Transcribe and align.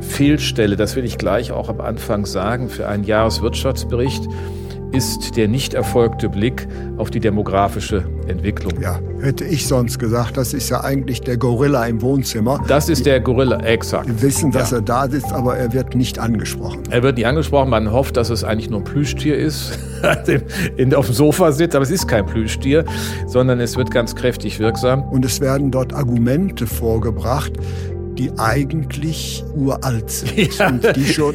Fehlstelle, 0.00 0.76
das 0.76 0.96
will 0.96 1.04
ich 1.04 1.18
gleich 1.18 1.52
auch 1.52 1.68
am 1.68 1.80
Anfang 1.80 2.26
sagen, 2.26 2.68
für 2.68 2.88
einen 2.88 3.04
Jahreswirtschaftsbericht 3.04 4.28
ist 4.92 5.36
der 5.36 5.48
nicht 5.48 5.74
erfolgte 5.74 6.28
Blick 6.28 6.66
auf 6.96 7.10
die 7.10 7.20
demografische 7.20 8.04
Entwicklung. 8.26 8.80
Ja, 8.80 9.00
hätte 9.20 9.44
ich 9.44 9.66
sonst 9.66 9.98
gesagt, 9.98 10.36
das 10.36 10.54
ist 10.54 10.70
ja 10.70 10.82
eigentlich 10.82 11.20
der 11.20 11.36
Gorilla 11.36 11.84
im 11.84 12.00
Wohnzimmer. 12.00 12.62
Das 12.68 12.88
ist 12.88 13.04
der 13.04 13.20
Gorilla, 13.20 13.60
exakt. 13.60 14.08
Wir 14.08 14.22
wissen, 14.22 14.50
dass 14.50 14.70
ja. 14.70 14.78
er 14.78 14.82
da 14.82 15.08
sitzt, 15.08 15.32
aber 15.32 15.56
er 15.56 15.72
wird 15.72 15.94
nicht 15.94 16.18
angesprochen. 16.18 16.82
Er 16.90 17.02
wird 17.02 17.16
nicht 17.16 17.26
angesprochen. 17.26 17.70
Man 17.70 17.92
hofft, 17.92 18.16
dass 18.16 18.30
es 18.30 18.44
eigentlich 18.44 18.70
nur 18.70 18.80
ein 18.80 18.84
Plüschtier 18.84 19.36
ist, 19.36 19.78
in, 20.76 20.94
auf 20.94 21.06
dem 21.06 21.14
Sofa 21.14 21.52
sitzt. 21.52 21.76
Aber 21.76 21.82
es 21.82 21.90
ist 21.90 22.08
kein 22.08 22.24
Plüschtier, 22.24 22.84
sondern 23.26 23.60
es 23.60 23.76
wird 23.76 23.90
ganz 23.90 24.14
kräftig 24.14 24.58
wirksam. 24.58 25.02
Und 25.02 25.24
es 25.24 25.40
werden 25.40 25.70
dort 25.70 25.92
Argumente 25.92 26.66
vorgebracht, 26.66 27.52
die 28.18 28.30
eigentlich 28.38 29.44
uralt 29.54 30.10
sind. 30.10 30.58
Ja. 30.58 30.68
Und 30.68 30.96
die 30.96 31.06
schon, 31.06 31.34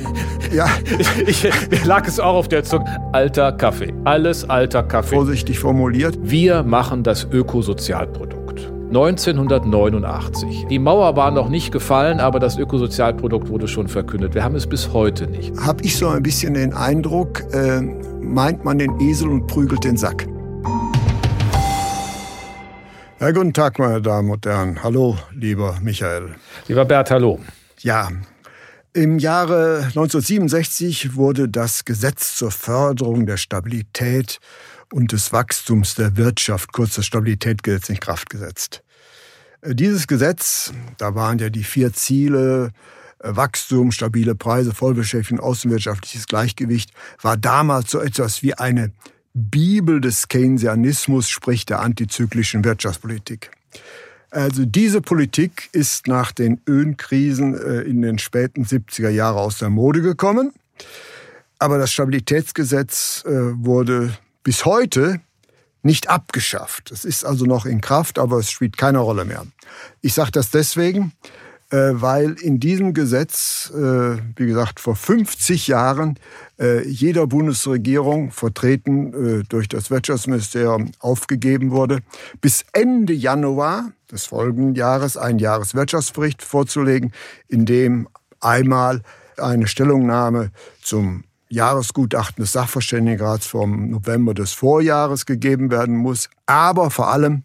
ja. 0.53 0.67
Ich, 1.25 1.45
ich, 1.45 1.85
lag 1.85 2.07
es 2.07 2.19
auch 2.19 2.35
auf 2.35 2.47
der 2.47 2.63
Zunge. 2.63 2.85
Alter 3.13 3.51
Kaffee. 3.53 3.93
Alles 4.03 4.49
alter 4.49 4.83
Kaffee. 4.83 5.15
Vorsichtig 5.15 5.59
formuliert. 5.59 6.17
Wir 6.21 6.63
machen 6.63 7.03
das 7.03 7.27
Ökosozialprodukt. 7.31 8.43
1989. 8.89 10.67
Die 10.69 10.77
Mauer 10.77 11.15
war 11.15 11.31
noch 11.31 11.49
nicht 11.49 11.71
gefallen, 11.71 12.19
aber 12.19 12.39
das 12.39 12.57
Ökosozialprodukt 12.57 13.49
wurde 13.49 13.67
schon 13.67 13.87
verkündet. 13.87 14.35
Wir 14.35 14.43
haben 14.43 14.55
es 14.55 14.67
bis 14.67 14.93
heute 14.93 15.25
nicht. 15.27 15.57
Hab 15.57 15.83
ich 15.83 15.97
so 15.97 16.09
ein 16.09 16.21
bisschen 16.21 16.53
den 16.53 16.73
Eindruck, 16.73 17.41
äh, 17.53 17.81
meint 18.21 18.63
man 18.63 18.77
den 18.77 18.99
Esel 18.99 19.29
und 19.29 19.47
prügelt 19.47 19.83
den 19.83 19.97
Sack. 19.97 20.27
Ja, 23.23 23.31
guten 23.31 23.53
Tag, 23.53 23.79
meine 23.79 24.01
Damen 24.01 24.31
und 24.31 24.45
Herren. 24.45 24.83
Hallo, 24.83 25.17
lieber 25.31 25.79
Michael. 25.81 26.35
Lieber 26.67 26.83
Bert, 26.83 27.09
hallo. 27.09 27.39
Ja, 27.79 28.09
im 28.91 29.17
Jahre 29.17 29.83
1967 29.85 31.15
wurde 31.15 31.47
das 31.47 31.85
Gesetz 31.85 32.35
zur 32.35 32.51
Förderung 32.51 33.25
der 33.25 33.37
Stabilität 33.37 34.39
und 34.91 35.13
des 35.13 35.31
Wachstums 35.31 35.95
der 35.95 36.17
Wirtschaft, 36.17 36.73
kurz 36.73 36.95
das 36.95 37.05
Stabilitätsgesetz, 37.05 37.87
in 37.87 38.01
Kraft 38.01 38.29
gesetzt. 38.29 38.83
Äh, 39.61 39.73
dieses 39.73 40.07
Gesetz, 40.07 40.73
da 40.97 41.15
waren 41.15 41.39
ja 41.39 41.49
die 41.49 41.63
vier 41.63 41.93
Ziele, 41.93 42.71
äh, 43.19 43.29
Wachstum, 43.33 43.93
stabile 43.93 44.35
Preise, 44.35 44.73
Vollbeschäftigung, 44.73 45.41
außenwirtschaftliches 45.41 46.27
Gleichgewicht, 46.27 46.91
war 47.21 47.37
damals 47.37 47.89
so 47.89 48.01
etwas 48.01 48.43
wie 48.43 48.55
eine 48.55 48.91
Bibel 49.33 49.99
des 49.99 50.27
Keynesianismus, 50.27 51.29
sprich 51.29 51.65
der 51.65 51.79
antizyklischen 51.79 52.63
Wirtschaftspolitik. 52.63 53.51
Also 54.29 54.65
diese 54.65 55.01
Politik 55.01 55.69
ist 55.73 56.07
nach 56.07 56.31
den 56.31 56.61
Ölkrisen 56.67 57.55
äh, 57.55 57.81
in 57.81 58.01
den 58.01 58.17
späten 58.17 58.65
70er 58.65 59.09
Jahren 59.09 59.37
aus 59.37 59.59
der 59.59 59.69
Mode 59.69 60.01
gekommen. 60.01 60.53
Aber 61.59 61.77
das 61.77 61.91
Stabilitätsgesetz 61.91 63.23
äh, 63.25 63.29
wurde 63.31 64.17
bis 64.43 64.65
heute 64.65 65.21
nicht 65.83 66.09
abgeschafft. 66.09 66.91
Es 66.91 67.05
ist 67.05 67.25
also 67.25 67.45
noch 67.45 67.65
in 67.65 67.81
Kraft, 67.81 68.17
aber 68.17 68.37
es 68.37 68.49
spielt 68.49 68.77
keine 68.77 68.99
Rolle 68.99 69.25
mehr. 69.25 69.45
Ich 70.01 70.13
sage 70.13 70.31
das 70.31 70.49
deswegen, 70.49 71.13
weil 71.71 72.33
in 72.33 72.59
diesem 72.59 72.93
Gesetz, 72.93 73.71
äh, 73.75 74.17
wie 74.35 74.45
gesagt, 74.45 74.79
vor 74.79 74.95
50 74.95 75.67
Jahren 75.67 76.19
äh, 76.59 76.87
jeder 76.87 77.27
Bundesregierung, 77.27 78.31
vertreten 78.31 79.43
durch 79.49 79.67
das 79.67 79.89
Wirtschaftsministerium, 79.89 80.91
aufgegeben 80.99 81.71
wurde, 81.71 81.99
bis 82.41 82.65
Ende 82.73 83.13
Januar 83.13 83.91
des 84.11 84.25
folgenden 84.25 84.75
Jahres 84.75 85.17
einen 85.17 85.39
Jahreswirtschaftsbericht 85.39 86.43
vorzulegen, 86.43 87.11
in 87.47 87.65
dem 87.65 88.07
einmal 88.39 89.01
eine 89.37 89.67
Stellungnahme 89.67 90.51
zum 90.81 91.23
Jahresgutachten 91.49 92.43
des 92.43 92.51
Sachverständigenrats 92.51 93.45
vom 93.45 93.89
November 93.89 94.33
des 94.33 94.53
Vorjahres 94.53 95.25
gegeben 95.25 95.69
werden 95.71 95.95
muss, 95.95 96.29
aber 96.45 96.89
vor 96.89 97.11
allem 97.11 97.43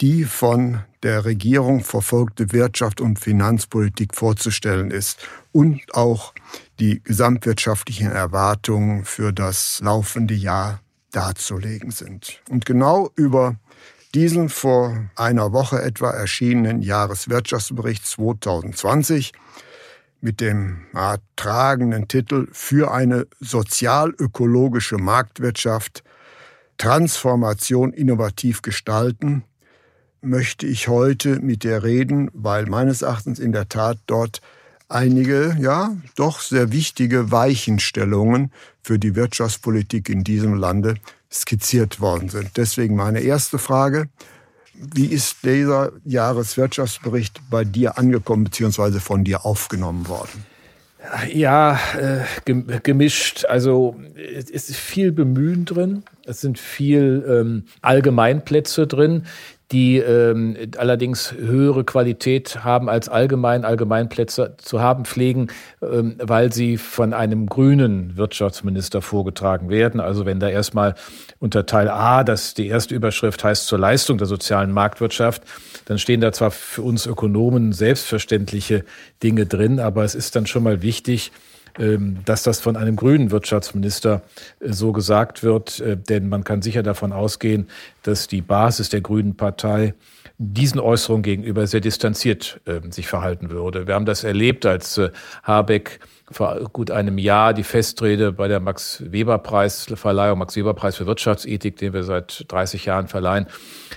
die 0.00 0.24
von 0.24 0.80
der 1.02 1.24
Regierung 1.24 1.84
verfolgte 1.84 2.52
Wirtschaft 2.52 3.00
und 3.00 3.18
Finanzpolitik 3.18 4.14
vorzustellen 4.14 4.90
ist 4.90 5.18
und 5.52 5.80
auch 5.94 6.34
die 6.80 7.02
gesamtwirtschaftlichen 7.02 8.10
Erwartungen 8.10 9.04
für 9.04 9.32
das 9.32 9.80
laufende 9.82 10.34
Jahr 10.34 10.80
darzulegen 11.12 11.90
sind. 11.90 12.42
Und 12.50 12.66
genau 12.66 13.10
über 13.14 13.56
diesen 14.14 14.48
vor 14.48 15.10
einer 15.14 15.52
Woche 15.52 15.80
etwa 15.82 16.10
erschienenen 16.10 16.82
Jahreswirtschaftsbericht 16.82 18.06
2020 18.06 19.32
mit 20.20 20.40
dem 20.40 20.86
tragenden 21.36 22.08
Titel 22.08 22.48
Für 22.52 22.92
eine 22.92 23.26
sozialökologische 23.40 24.96
Marktwirtschaft 24.96 26.02
Transformation 26.78 27.92
innovativ 27.92 28.62
gestalten 28.62 29.44
möchte 30.26 30.66
ich 30.66 30.88
heute 30.88 31.40
mit 31.40 31.62
dir 31.62 31.82
reden, 31.82 32.30
weil 32.34 32.66
meines 32.66 33.02
Erachtens 33.02 33.38
in 33.38 33.52
der 33.52 33.68
Tat 33.68 33.98
dort 34.06 34.40
einige, 34.88 35.56
ja, 35.60 35.96
doch 36.16 36.40
sehr 36.40 36.72
wichtige 36.72 37.30
Weichenstellungen 37.30 38.52
für 38.82 38.98
die 38.98 39.14
Wirtschaftspolitik 39.14 40.08
in 40.08 40.24
diesem 40.24 40.54
Lande 40.54 40.96
skizziert 41.32 42.00
worden 42.00 42.28
sind. 42.28 42.56
Deswegen 42.56 42.96
meine 42.96 43.20
erste 43.20 43.58
Frage. 43.58 44.08
Wie 44.74 45.06
ist 45.06 45.38
dieser 45.42 45.92
Jahreswirtschaftsbericht 46.04 47.40
bei 47.50 47.64
dir 47.64 47.96
angekommen 47.96 48.44
bzw. 48.44 49.00
von 49.00 49.24
dir 49.24 49.46
aufgenommen 49.46 50.06
worden? 50.06 50.44
Ja, 51.32 51.78
äh, 51.98 52.50
gemischt. 52.82 53.44
Also 53.46 53.96
es 54.16 54.50
ist 54.50 54.76
viel 54.76 55.12
Bemühen 55.12 55.64
drin. 55.64 56.02
Es 56.24 56.40
sind 56.40 56.58
viel 56.58 57.24
ähm, 57.28 57.64
Allgemeinplätze 57.80 58.86
drin, 58.86 59.24
die 59.72 59.98
ähm, 59.98 60.56
allerdings 60.76 61.32
höhere 61.32 61.82
Qualität 61.84 62.62
haben 62.62 62.88
als 62.88 63.08
allgemein 63.08 63.64
Allgemeinplätze 63.64 64.54
zu 64.58 64.80
haben 64.80 65.04
pflegen, 65.04 65.48
ähm, 65.82 66.16
weil 66.22 66.52
sie 66.52 66.76
von 66.76 67.12
einem 67.12 67.46
grünen 67.46 68.16
Wirtschaftsminister 68.16 69.02
vorgetragen 69.02 69.68
werden. 69.68 70.00
Also 70.00 70.24
wenn 70.24 70.38
da 70.38 70.48
erstmal 70.48 70.94
unter 71.40 71.66
Teil 71.66 71.88
A, 71.88 72.22
das 72.22 72.54
die 72.54 72.68
erste 72.68 72.94
Überschrift 72.94 73.42
heißt 73.42 73.66
zur 73.66 73.80
Leistung 73.80 74.18
der 74.18 74.28
sozialen 74.28 74.70
Marktwirtschaft, 74.70 75.42
dann 75.86 75.98
stehen 75.98 76.20
da 76.20 76.32
zwar 76.32 76.52
für 76.52 76.82
uns 76.82 77.06
Ökonomen 77.06 77.72
selbstverständliche 77.72 78.84
Dinge 79.22 79.46
drin, 79.46 79.80
aber 79.80 80.04
es 80.04 80.14
ist 80.14 80.36
dann 80.36 80.46
schon 80.46 80.62
mal 80.62 80.82
wichtig, 80.82 81.32
dass 82.24 82.42
das 82.42 82.60
von 82.60 82.76
einem 82.76 82.96
grünen 82.96 83.30
Wirtschaftsminister 83.30 84.22
äh, 84.60 84.72
so 84.72 84.92
gesagt 84.92 85.42
wird. 85.42 85.80
Äh, 85.80 85.96
denn 85.96 86.28
man 86.28 86.44
kann 86.44 86.62
sicher 86.62 86.82
davon 86.82 87.12
ausgehen, 87.12 87.68
dass 88.02 88.28
die 88.28 88.42
Basis 88.42 88.88
der 88.88 89.00
Grünen 89.00 89.36
Partei 89.36 89.94
diesen 90.38 90.80
Äußerungen 90.80 91.22
gegenüber 91.22 91.66
sehr 91.66 91.80
distanziert 91.80 92.60
ähm, 92.66 92.92
sich 92.92 93.06
verhalten 93.06 93.50
würde. 93.50 93.86
Wir 93.86 93.94
haben 93.94 94.04
das 94.04 94.24
erlebt, 94.24 94.66
als 94.66 94.98
äh, 94.98 95.10
Habeck 95.42 96.00
vor 96.30 96.58
gut 96.72 96.90
einem 96.90 97.18
Jahr 97.18 97.54
die 97.54 97.62
Festrede 97.62 98.32
bei 98.32 98.48
der 98.48 98.58
Max 98.58 99.02
Weber 99.06 99.38
Preisverleihung, 99.38 100.38
Max 100.38 100.56
Weber 100.56 100.74
Preis 100.74 100.96
für 100.96 101.06
Wirtschaftsethik, 101.06 101.76
den 101.76 101.92
wir 101.92 102.02
seit 102.02 102.44
30 102.48 102.84
Jahren 102.84 103.06
verleihen, 103.06 103.46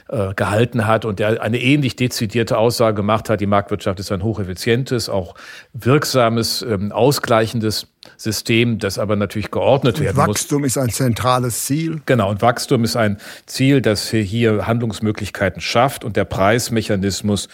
äh, 0.10 0.34
gehalten 0.36 0.86
hat 0.86 1.06
und 1.06 1.20
der 1.20 1.42
eine 1.42 1.60
ähnlich 1.60 1.96
dezidierte 1.96 2.58
Aussage 2.58 2.96
gemacht 2.96 3.30
hat, 3.30 3.42
die 3.42 3.48
Marktwirtschaft 3.48 4.00
ist 4.00 4.12
ein 4.12 4.22
hocheffizientes, 4.24 5.10
auch 5.10 5.34
wirksames, 5.74 6.62
ähm, 6.62 6.92
ausgleichendes 6.92 7.88
System, 8.16 8.78
das 8.78 9.00
aber 9.00 9.16
natürlich 9.16 9.52
geordnet 9.52 10.00
werden 10.00 10.18
Wachstum 10.18 10.28
muss. 10.28 10.38
Wachstum 10.38 10.64
ist 10.66 10.78
ein 10.78 10.90
zentrales 10.90 11.66
Ziel. 11.66 12.02
Genau, 12.06 12.30
und 12.30 12.42
Wachstum 12.42 12.84
ist 12.84 12.96
ein 12.96 13.18
Ziel, 13.46 13.82
das 13.82 14.10
hier 14.10 14.68
Handlungsmöglichkeiten 14.68 15.62
schafft 15.62 16.04
und 16.06 16.16
der 16.16 16.26
Preismechanismus 16.26 17.50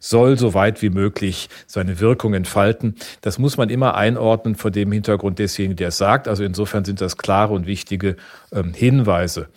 soll 0.00 0.36
so 0.36 0.54
weit 0.54 0.82
wie 0.82 0.90
möglich 0.90 1.48
seine 1.66 2.00
Wirkung 2.00 2.34
entfalten. 2.34 2.96
Das 3.20 3.38
muss 3.38 3.56
man 3.56 3.68
immer 3.68 3.94
einordnen 3.94 4.56
vor 4.56 4.72
dem 4.72 4.90
Hintergrund 4.90 5.38
desjenigen, 5.38 5.76
der 5.76 5.88
es 5.88 5.98
sagt. 5.98 6.26
Also 6.26 6.42
insofern 6.42 6.84
sind 6.84 7.00
das 7.00 7.16
klare 7.16 7.52
und 7.52 7.66
wichtige 7.66 8.16
ähm, 8.50 8.74
Hinweise. 8.74 9.48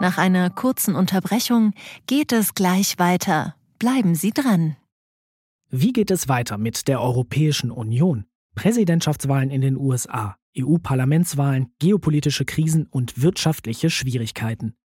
Nach 0.00 0.18
einer 0.18 0.50
kurzen 0.50 0.94
Unterbrechung 0.94 1.72
geht 2.06 2.32
es 2.32 2.54
gleich 2.54 2.98
weiter. 2.98 3.54
Bleiben 3.78 4.14
Sie 4.14 4.30
dran. 4.30 4.76
Wie 5.70 5.92
geht 5.92 6.10
es 6.10 6.28
weiter 6.28 6.58
mit 6.58 6.86
der 6.86 7.00
Europäischen 7.00 7.70
Union? 7.70 8.26
Präsidentschaftswahlen 8.54 9.50
in 9.50 9.62
den 9.62 9.76
USA, 9.76 10.36
EU-Parlamentswahlen, 10.58 11.72
geopolitische 11.78 12.44
Krisen 12.44 12.86
und 12.90 13.22
wirtschaftliche 13.22 13.88
Schwierigkeiten. 13.88 14.74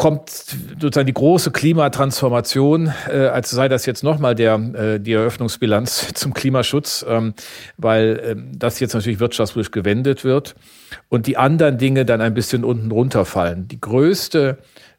kommt 0.00 0.30
sozusagen 0.80 1.06
die 1.06 1.12
große 1.12 1.50
Klimatransformation, 1.50 2.90
äh, 3.06 3.26
als 3.26 3.50
sei 3.50 3.68
das 3.68 3.84
jetzt 3.84 4.02
nochmal 4.02 4.34
der, 4.34 4.54
äh, 4.54 4.98
die 4.98 5.12
Eröffnungsbilanz 5.12 6.08
zum 6.14 6.32
Klimaschutz, 6.32 7.04
ähm, 7.06 7.34
weil 7.76 8.18
ähm, 8.24 8.52
das 8.58 8.80
jetzt 8.80 8.94
natürlich 8.94 9.20
wirtschaftspolitisch 9.20 9.72
gewendet 9.72 10.24
wird 10.24 10.54
und 11.10 11.26
die 11.26 11.36
anderen 11.36 11.76
Dinge 11.76 12.06
dann 12.06 12.22
ein 12.22 12.32
bisschen 12.32 12.64
unten 12.64 12.90
runterfallen. 12.90 13.68
Die 13.68 13.78
größte 13.78 14.56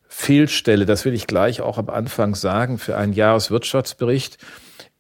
Fehlstelle, 0.08 0.86
das 0.86 1.04
will 1.04 1.16
ich 1.16 1.26
gleich 1.26 1.62
auch 1.62 1.80
am 1.80 1.90
Anfang 1.90 2.36
sagen, 2.36 2.78
für 2.78 2.96
einen 2.96 3.14
Jahreswirtschaftsbericht 3.14 4.38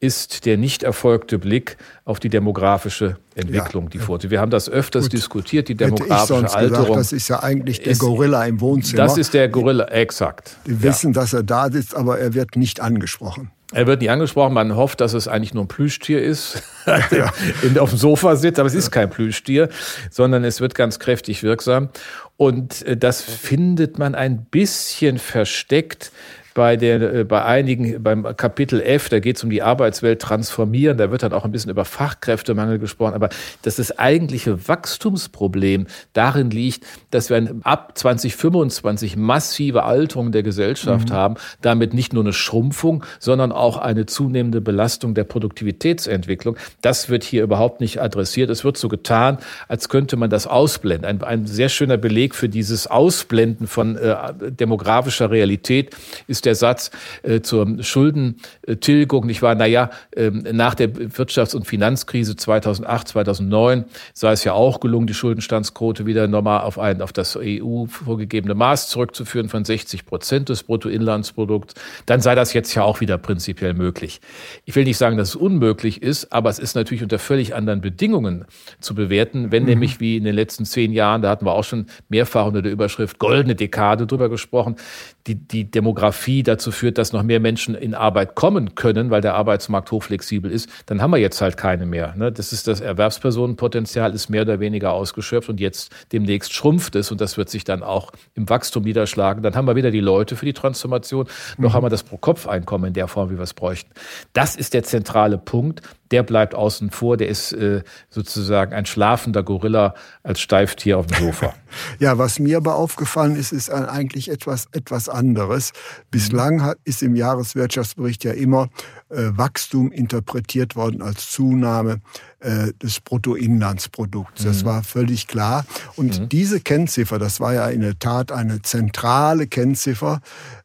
ist 0.01 0.47
der 0.47 0.57
nicht 0.57 0.81
erfolgte 0.81 1.37
Blick 1.37 1.77
auf 2.05 2.19
die 2.19 2.29
demografische 2.29 3.17
Entwicklung, 3.35 3.83
ja, 3.85 3.89
die 3.91 3.99
vorzugsehen. 3.99 4.31
Wir 4.31 4.41
haben 4.41 4.49
das 4.49 4.67
öfters 4.67 5.05
gut. 5.05 5.13
diskutiert, 5.13 5.69
die 5.69 5.75
demografische 5.75 6.53
Alterung. 6.53 6.85
Gesagt, 6.85 6.99
das 6.99 7.13
ist 7.13 7.27
ja 7.27 7.43
eigentlich 7.43 7.81
der 7.81 7.91
ist, 7.91 7.99
Gorilla 7.99 8.43
im 8.45 8.59
Wohnzimmer. 8.59 9.03
Das 9.03 9.17
ist 9.17 9.35
der 9.35 9.47
Gorilla, 9.47 9.85
exakt. 9.85 10.57
Wir 10.65 10.81
wissen, 10.81 11.13
ja. 11.13 11.21
dass 11.21 11.33
er 11.33 11.43
da 11.43 11.71
sitzt, 11.71 11.95
aber 11.95 12.17
er 12.17 12.33
wird 12.33 12.55
nicht 12.55 12.79
angesprochen. 12.79 13.51
Er 13.73 13.85
wird 13.85 14.01
nicht 14.01 14.09
angesprochen. 14.09 14.53
Man 14.53 14.75
hofft, 14.75 15.01
dass 15.01 15.13
es 15.13 15.27
eigentlich 15.27 15.53
nur 15.53 15.65
ein 15.65 15.67
Plüschtier 15.67 16.21
ist, 16.21 16.63
ja. 16.85 17.31
in, 17.61 17.77
auf 17.77 17.91
dem 17.91 17.99
Sofa 17.99 18.35
sitzt. 18.35 18.59
Aber 18.59 18.67
es 18.67 18.73
ist 18.73 18.89
kein 18.89 19.09
Plüschtier, 19.09 19.69
sondern 20.09 20.43
es 20.43 20.59
wird 20.59 20.73
ganz 20.73 20.97
kräftig 20.97 21.43
wirksam. 21.43 21.89
Und 22.37 22.81
äh, 22.87 22.97
das 22.97 23.21
findet 23.21 23.99
man 23.99 24.15
ein 24.15 24.45
bisschen 24.45 25.19
versteckt 25.19 26.11
bei, 26.53 26.75
der, 26.75 27.01
äh, 27.01 27.23
bei 27.23 27.43
einigen, 27.43 28.01
beim 28.03 28.23
Kapitel 28.35 28.81
F, 28.81 29.09
da 29.09 29.19
geht 29.19 29.37
es 29.37 29.43
um 29.43 29.49
die 29.49 29.61
Arbeitswelt 29.61 30.21
transformieren, 30.21 30.97
da 30.97 31.11
wird 31.11 31.23
dann 31.23 31.33
auch 31.33 31.45
ein 31.45 31.51
bisschen 31.51 31.71
über 31.71 31.85
Fachkräftemangel 31.85 32.79
gesprochen, 32.79 33.13
aber 33.13 33.29
dass 33.61 33.77
das 33.77 33.97
eigentliche 33.97 34.67
Wachstumsproblem 34.67 35.87
darin 36.13 36.49
liegt, 36.51 36.85
dass 37.11 37.29
wir 37.29 37.55
ab 37.63 37.97
2025 37.97 39.15
massive 39.17 39.83
Alterung 39.83 40.31
der 40.31 40.43
Gesellschaft 40.43 41.09
mhm. 41.09 41.13
haben, 41.13 41.35
damit 41.61 41.93
nicht 41.93 42.13
nur 42.13 42.23
eine 42.23 42.33
Schrumpfung, 42.33 43.03
sondern 43.19 43.51
auch 43.51 43.77
eine 43.77 44.05
zunehmende 44.05 44.61
Belastung 44.61 45.13
der 45.13 45.23
Produktivitätsentwicklung. 45.23 46.57
Das 46.81 47.09
wird 47.09 47.23
hier 47.23 47.43
überhaupt 47.43 47.81
nicht 47.81 48.01
adressiert. 48.01 48.49
Es 48.49 48.63
wird 48.63 48.77
so 48.77 48.89
getan, 48.89 49.37
als 49.67 49.89
könnte 49.89 50.17
man 50.17 50.29
das 50.29 50.47
ausblenden. 50.47 51.05
Ein, 51.05 51.23
ein 51.23 51.45
sehr 51.45 51.69
schöner 51.69 51.97
Beleg 51.97 52.35
für 52.35 52.49
dieses 52.49 52.87
Ausblenden 52.87 53.67
von 53.67 53.95
äh, 53.95 54.15
demografischer 54.51 55.31
Realität 55.31 55.95
ist 56.27 56.40
ist 56.41 56.45
der 56.45 56.55
Satz 56.55 56.91
äh, 57.23 57.41
zur 57.41 57.83
Schuldentilgung, 57.83 59.27
nicht 59.27 59.41
wahr? 59.41 59.55
Naja, 59.55 59.91
äh, 60.15 60.31
nach 60.31 60.73
der 60.73 60.89
Wirtschafts- 60.89 61.55
und 61.55 61.67
Finanzkrise 61.67 62.35
2008, 62.35 63.09
2009 63.09 63.85
sei 64.13 64.31
es 64.31 64.43
ja 64.43 64.53
auch 64.53 64.79
gelungen, 64.79 65.05
die 65.05 65.13
Schuldenstandsquote 65.13 66.05
wieder 66.05 66.27
nochmal 66.27 66.61
auf 66.61 66.79
ein, 66.79 67.01
auf 67.01 67.13
das 67.13 67.37
EU 67.37 67.85
vorgegebene 67.85 68.55
Maß 68.55 68.89
zurückzuführen 68.89 69.49
von 69.49 69.65
60 69.65 70.05
Prozent 70.05 70.49
des 70.49 70.63
Bruttoinlandsprodukts. 70.63 71.75
Dann 72.07 72.21
sei 72.21 72.33
das 72.33 72.53
jetzt 72.53 72.73
ja 72.73 72.83
auch 72.83 73.01
wieder 73.01 73.17
prinzipiell 73.17 73.73
möglich. 73.73 74.19
Ich 74.65 74.75
will 74.75 74.85
nicht 74.85 74.97
sagen, 74.97 75.17
dass 75.17 75.29
es 75.29 75.35
unmöglich 75.35 76.01
ist, 76.01 76.33
aber 76.33 76.49
es 76.49 76.57
ist 76.57 76.75
natürlich 76.75 77.03
unter 77.03 77.19
völlig 77.19 77.53
anderen 77.53 77.81
Bedingungen 77.81 78.45
zu 78.79 78.95
bewerten, 78.95 79.51
wenn 79.51 79.63
mhm. 79.63 79.69
nämlich 79.69 79.99
wie 79.99 80.17
in 80.17 80.23
den 80.23 80.35
letzten 80.35 80.65
zehn 80.65 80.91
Jahren, 80.91 81.21
da 81.21 81.29
hatten 81.29 81.45
wir 81.45 81.53
auch 81.53 81.63
schon 81.63 81.85
mehrfach 82.09 82.47
unter 82.47 82.63
der 82.63 82.71
Überschrift 82.71 83.19
goldene 83.19 83.53
Dekade 83.53 84.07
drüber 84.07 84.29
gesprochen, 84.29 84.77
die, 85.27 85.35
die 85.35 85.69
Demografie 85.69 86.43
dazu 86.43 86.71
führt, 86.71 86.97
dass 86.97 87.13
noch 87.13 87.23
mehr 87.23 87.39
Menschen 87.39 87.75
in 87.75 87.93
Arbeit 87.93 88.35
kommen 88.35 88.75
können, 88.75 89.09
weil 89.09 89.21
der 89.21 89.35
Arbeitsmarkt 89.35 89.91
hochflexibel 89.91 90.51
ist, 90.51 90.69
dann 90.87 91.01
haben 91.01 91.11
wir 91.11 91.17
jetzt 91.17 91.41
halt 91.41 91.57
keine 91.57 91.85
mehr. 91.85 92.15
Ne? 92.15 92.31
Das 92.31 92.53
ist 92.53 92.67
das 92.67 92.81
Erwerbspersonenpotenzial 92.81 94.13
ist 94.13 94.29
mehr 94.29 94.41
oder 94.43 94.59
weniger 94.59 94.93
ausgeschöpft 94.93 95.49
und 95.49 95.59
jetzt 95.59 95.91
demnächst 96.11 96.53
schrumpft 96.53 96.95
es 96.95 97.11
und 97.11 97.21
das 97.21 97.37
wird 97.37 97.49
sich 97.49 97.63
dann 97.63 97.83
auch 97.83 98.11
im 98.33 98.49
Wachstum 98.49 98.83
niederschlagen. 98.83 99.43
Dann 99.43 99.55
haben 99.55 99.65
wir 99.65 99.75
wieder 99.75 99.91
die 99.91 99.99
Leute 99.99 100.35
für 100.35 100.45
die 100.45 100.53
Transformation, 100.53 101.27
noch 101.57 101.71
mhm. 101.71 101.73
haben 101.73 101.85
wir 101.85 101.89
das 101.89 102.03
Pro-Kopf-Einkommen 102.03 102.85
in 102.85 102.93
der 102.93 103.07
Form, 103.07 103.29
wie 103.29 103.37
wir 103.37 103.43
es 103.43 103.53
bräuchten. 103.53 103.91
Das 104.33 104.55
ist 104.55 104.73
der 104.73 104.83
zentrale 104.83 105.37
Punkt 105.37 105.81
der 106.11 106.23
bleibt 106.23 106.55
außen 106.55 106.91
vor, 106.91 107.17
der 107.17 107.27
ist 107.27 107.53
äh, 107.53 107.83
sozusagen 108.09 108.73
ein 108.73 108.85
schlafender 108.85 109.43
Gorilla 109.43 109.95
als 110.23 110.41
Steiftier 110.41 110.97
auf 110.97 111.07
dem 111.07 111.27
Sofa. 111.27 111.53
ja, 111.99 112.17
was 112.17 112.39
mir 112.39 112.57
aber 112.57 112.75
aufgefallen 112.75 113.35
ist, 113.35 113.51
ist 113.51 113.69
eigentlich 113.69 114.29
etwas, 114.29 114.67
etwas 114.71 115.09
anderes. 115.09 115.71
Bislang 116.11 116.63
hat, 116.63 116.77
ist 116.83 117.01
im 117.01 117.15
Jahreswirtschaftsbericht 117.15 118.23
ja 118.23 118.31
immer 118.31 118.69
äh, 119.09 119.31
Wachstum 119.35 119.91
interpretiert 119.91 120.75
worden 120.75 121.01
als 121.01 121.31
Zunahme 121.31 122.01
äh, 122.39 122.73
des 122.81 122.99
Bruttoinlandsprodukts. 122.99 124.43
Das 124.43 124.63
mhm. 124.63 124.67
war 124.67 124.83
völlig 124.83 125.27
klar. 125.27 125.65
Und 125.95 126.19
mhm. 126.19 126.29
diese 126.29 126.59
Kennziffer, 126.59 127.19
das 127.19 127.39
war 127.39 127.53
ja 127.53 127.67
in 127.67 127.81
der 127.81 127.99
Tat 127.99 128.31
eine 128.31 128.61
zentrale 128.61 129.47
Kennziffer, 129.47 130.21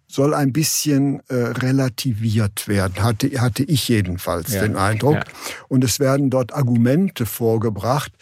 soll 0.09 0.35
ein 0.35 0.53
bisschen 0.53 1.21
äh, 1.29 1.35
relativiert 1.35 2.69
werden, 2.69 3.03
hatte, 3.03 3.29
hatte 3.41 3.65
ich 3.65 3.89
jedenfalls 3.89 4.53
ja. 4.53 4.63
den 4.63 4.77
Eindruck. 4.77 5.15
Ja. 5.15 5.25
Und 5.69 5.85
es 5.85 5.99
werden 6.01 6.31
dort 6.31 6.55
Argumente 6.55 7.27
vorgebracht, 7.27 8.13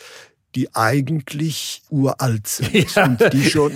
die 0.54 0.74
eigentlich 0.74 1.82
uralt 1.90 2.46
sind 2.46 2.94
ja. 2.94 3.04
und 3.04 3.32
die 3.32 3.44
schon 3.44 3.72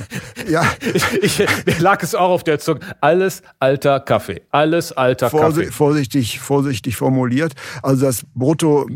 ja. 0.48 0.64
Ich, 1.20 1.40
ich, 1.40 1.78
lag 1.80 2.02
es 2.02 2.14
auch 2.14 2.30
auf 2.30 2.44
der 2.44 2.58
Zunge. 2.58 2.80
Alles 3.00 3.42
alter 3.58 4.00
Kaffee. 4.00 4.42
Alles 4.50 4.92
alter 4.92 5.30
Vorsicht, 5.30 5.68
Kaffee. 5.68 5.76
vorsichtig 5.76 6.40
vorsichtig 6.40 6.96
formuliert. 6.96 7.54
Also 7.82 8.06
das 8.06 8.24
Brutto 8.34 8.86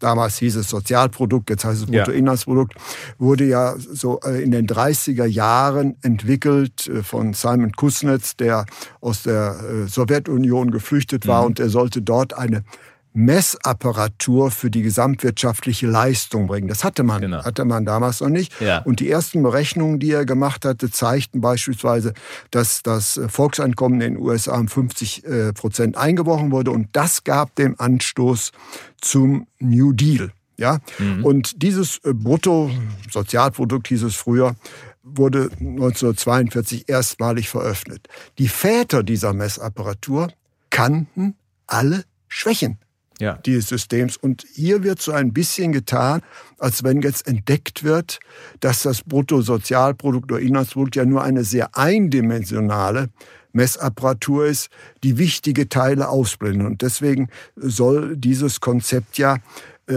damals 0.00 0.38
hieß 0.38 0.56
es 0.56 0.68
Sozialprodukt 0.68 1.50
jetzt 1.50 1.64
heißt 1.64 1.82
es 1.82 1.86
Bruttoinlandsprodukt 1.86 2.74
wurde 3.18 3.44
ja 3.44 3.74
so 3.76 4.18
äh, 4.20 4.42
in 4.42 4.50
den 4.50 4.66
30er 4.66 5.26
Jahren 5.26 5.96
entwickelt 6.02 6.88
äh, 6.88 7.02
von 7.02 7.34
Simon 7.34 7.72
Kuznets 7.72 8.36
der 8.36 8.66
aus 9.00 9.22
der 9.22 9.60
äh, 9.60 9.86
Sowjetunion 9.86 10.70
geflüchtet 10.70 11.26
war 11.26 11.42
mhm. 11.42 11.48
und 11.48 11.60
er 11.60 11.68
sollte 11.68 12.02
dort 12.02 12.36
eine 12.36 12.64
Messapparatur 13.12 14.50
für 14.50 14.70
die 14.70 14.82
gesamtwirtschaftliche 14.82 15.86
Leistung 15.86 16.46
bringen. 16.46 16.68
Das 16.68 16.84
hatte 16.84 17.02
man, 17.02 17.20
genau. 17.20 17.44
hatte 17.44 17.64
man 17.64 17.84
damals 17.84 18.20
noch 18.20 18.28
nicht. 18.28 18.52
Ja. 18.60 18.78
Und 18.78 19.00
die 19.00 19.10
ersten 19.10 19.42
Berechnungen, 19.42 19.98
die 19.98 20.12
er 20.12 20.24
gemacht 20.24 20.64
hatte, 20.64 20.90
zeigten 20.90 21.40
beispielsweise, 21.40 22.14
dass 22.50 22.82
das 22.82 23.20
Volkseinkommen 23.28 24.00
in 24.00 24.14
den 24.14 24.22
USA 24.22 24.58
um 24.58 24.68
50 24.68 25.24
äh, 25.24 25.52
Prozent 25.52 25.96
eingebrochen 25.96 26.52
wurde. 26.52 26.70
Und 26.70 26.88
das 26.92 27.24
gab 27.24 27.54
den 27.56 27.78
Anstoß 27.78 28.52
zum 29.00 29.46
New 29.58 29.92
Deal. 29.92 30.30
Ja? 30.56 30.78
Mhm. 30.98 31.24
Und 31.24 31.62
dieses 31.62 31.98
äh, 32.04 32.14
Bruttosozialprodukt 32.14 33.88
hieß 33.88 34.04
es 34.04 34.14
früher, 34.14 34.54
wurde 35.02 35.50
1942 35.58 36.88
erstmalig 36.88 37.48
veröffentlicht. 37.48 38.08
Die 38.38 38.48
Väter 38.48 39.02
dieser 39.02 39.32
Messapparatur 39.32 40.28
kannten 40.68 41.34
alle 41.66 42.04
Schwächen 42.28 42.78
ja. 43.20 43.38
dieses 43.46 43.68
Systems. 43.68 44.16
Und 44.16 44.44
hier 44.52 44.82
wird 44.82 45.00
so 45.00 45.12
ein 45.12 45.32
bisschen 45.32 45.72
getan, 45.72 46.22
als 46.58 46.82
wenn 46.82 47.02
jetzt 47.02 47.26
entdeckt 47.26 47.84
wird, 47.84 48.20
dass 48.60 48.82
das 48.82 49.02
Bruttosozialprodukt 49.02 50.32
oder 50.32 50.40
Inlandsprodukt 50.40 50.96
ja 50.96 51.04
nur 51.04 51.22
eine 51.22 51.44
sehr 51.44 51.76
eindimensionale 51.76 53.10
Messapparatur 53.52 54.46
ist, 54.46 54.70
die 55.02 55.18
wichtige 55.18 55.68
Teile 55.68 56.08
ausblenden. 56.08 56.66
Und 56.66 56.82
deswegen 56.82 57.28
soll 57.56 58.16
dieses 58.16 58.60
Konzept 58.60 59.18
ja 59.18 59.38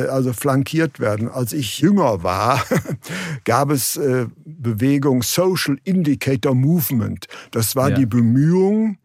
also 0.01 0.33
flankiert 0.33 0.99
werden. 0.99 1.29
Als 1.29 1.53
ich 1.53 1.79
jünger 1.79 2.23
war, 2.23 2.63
gab 3.45 3.71
es 3.71 3.97
äh, 3.97 4.27
Bewegung 4.45 5.23
Social 5.23 5.77
Indicator 5.83 6.55
Movement. 6.55 7.27
Das 7.51 7.75
war 7.75 7.89
ja. 7.89 7.97
die 7.97 8.05
Bemühung, 8.05 8.97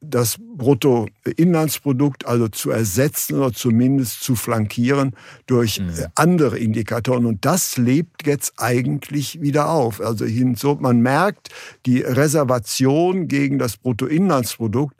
das 0.00 0.36
Bruttoinlandsprodukt 0.38 2.26
also 2.26 2.48
zu 2.48 2.70
ersetzen 2.70 3.36
oder 3.36 3.52
zumindest 3.52 4.22
zu 4.22 4.36
flankieren 4.36 5.14
durch 5.46 5.80
mhm. 5.80 5.90
Äh, 5.90 6.08
andere 6.14 6.58
Indikatoren. 6.58 7.26
Und 7.26 7.44
das 7.44 7.76
lebt 7.76 8.26
jetzt 8.26 8.54
eigentlich 8.56 9.40
wieder 9.40 9.70
auf. 9.70 10.00
Also 10.00 10.24
hinzu, 10.24 10.76
man 10.80 11.00
merkt 11.00 11.48
die 11.86 12.00
Reservation 12.00 13.28
gegen 13.28 13.58
das 13.58 13.76
Bruttoinlandsprodukt 13.76 14.96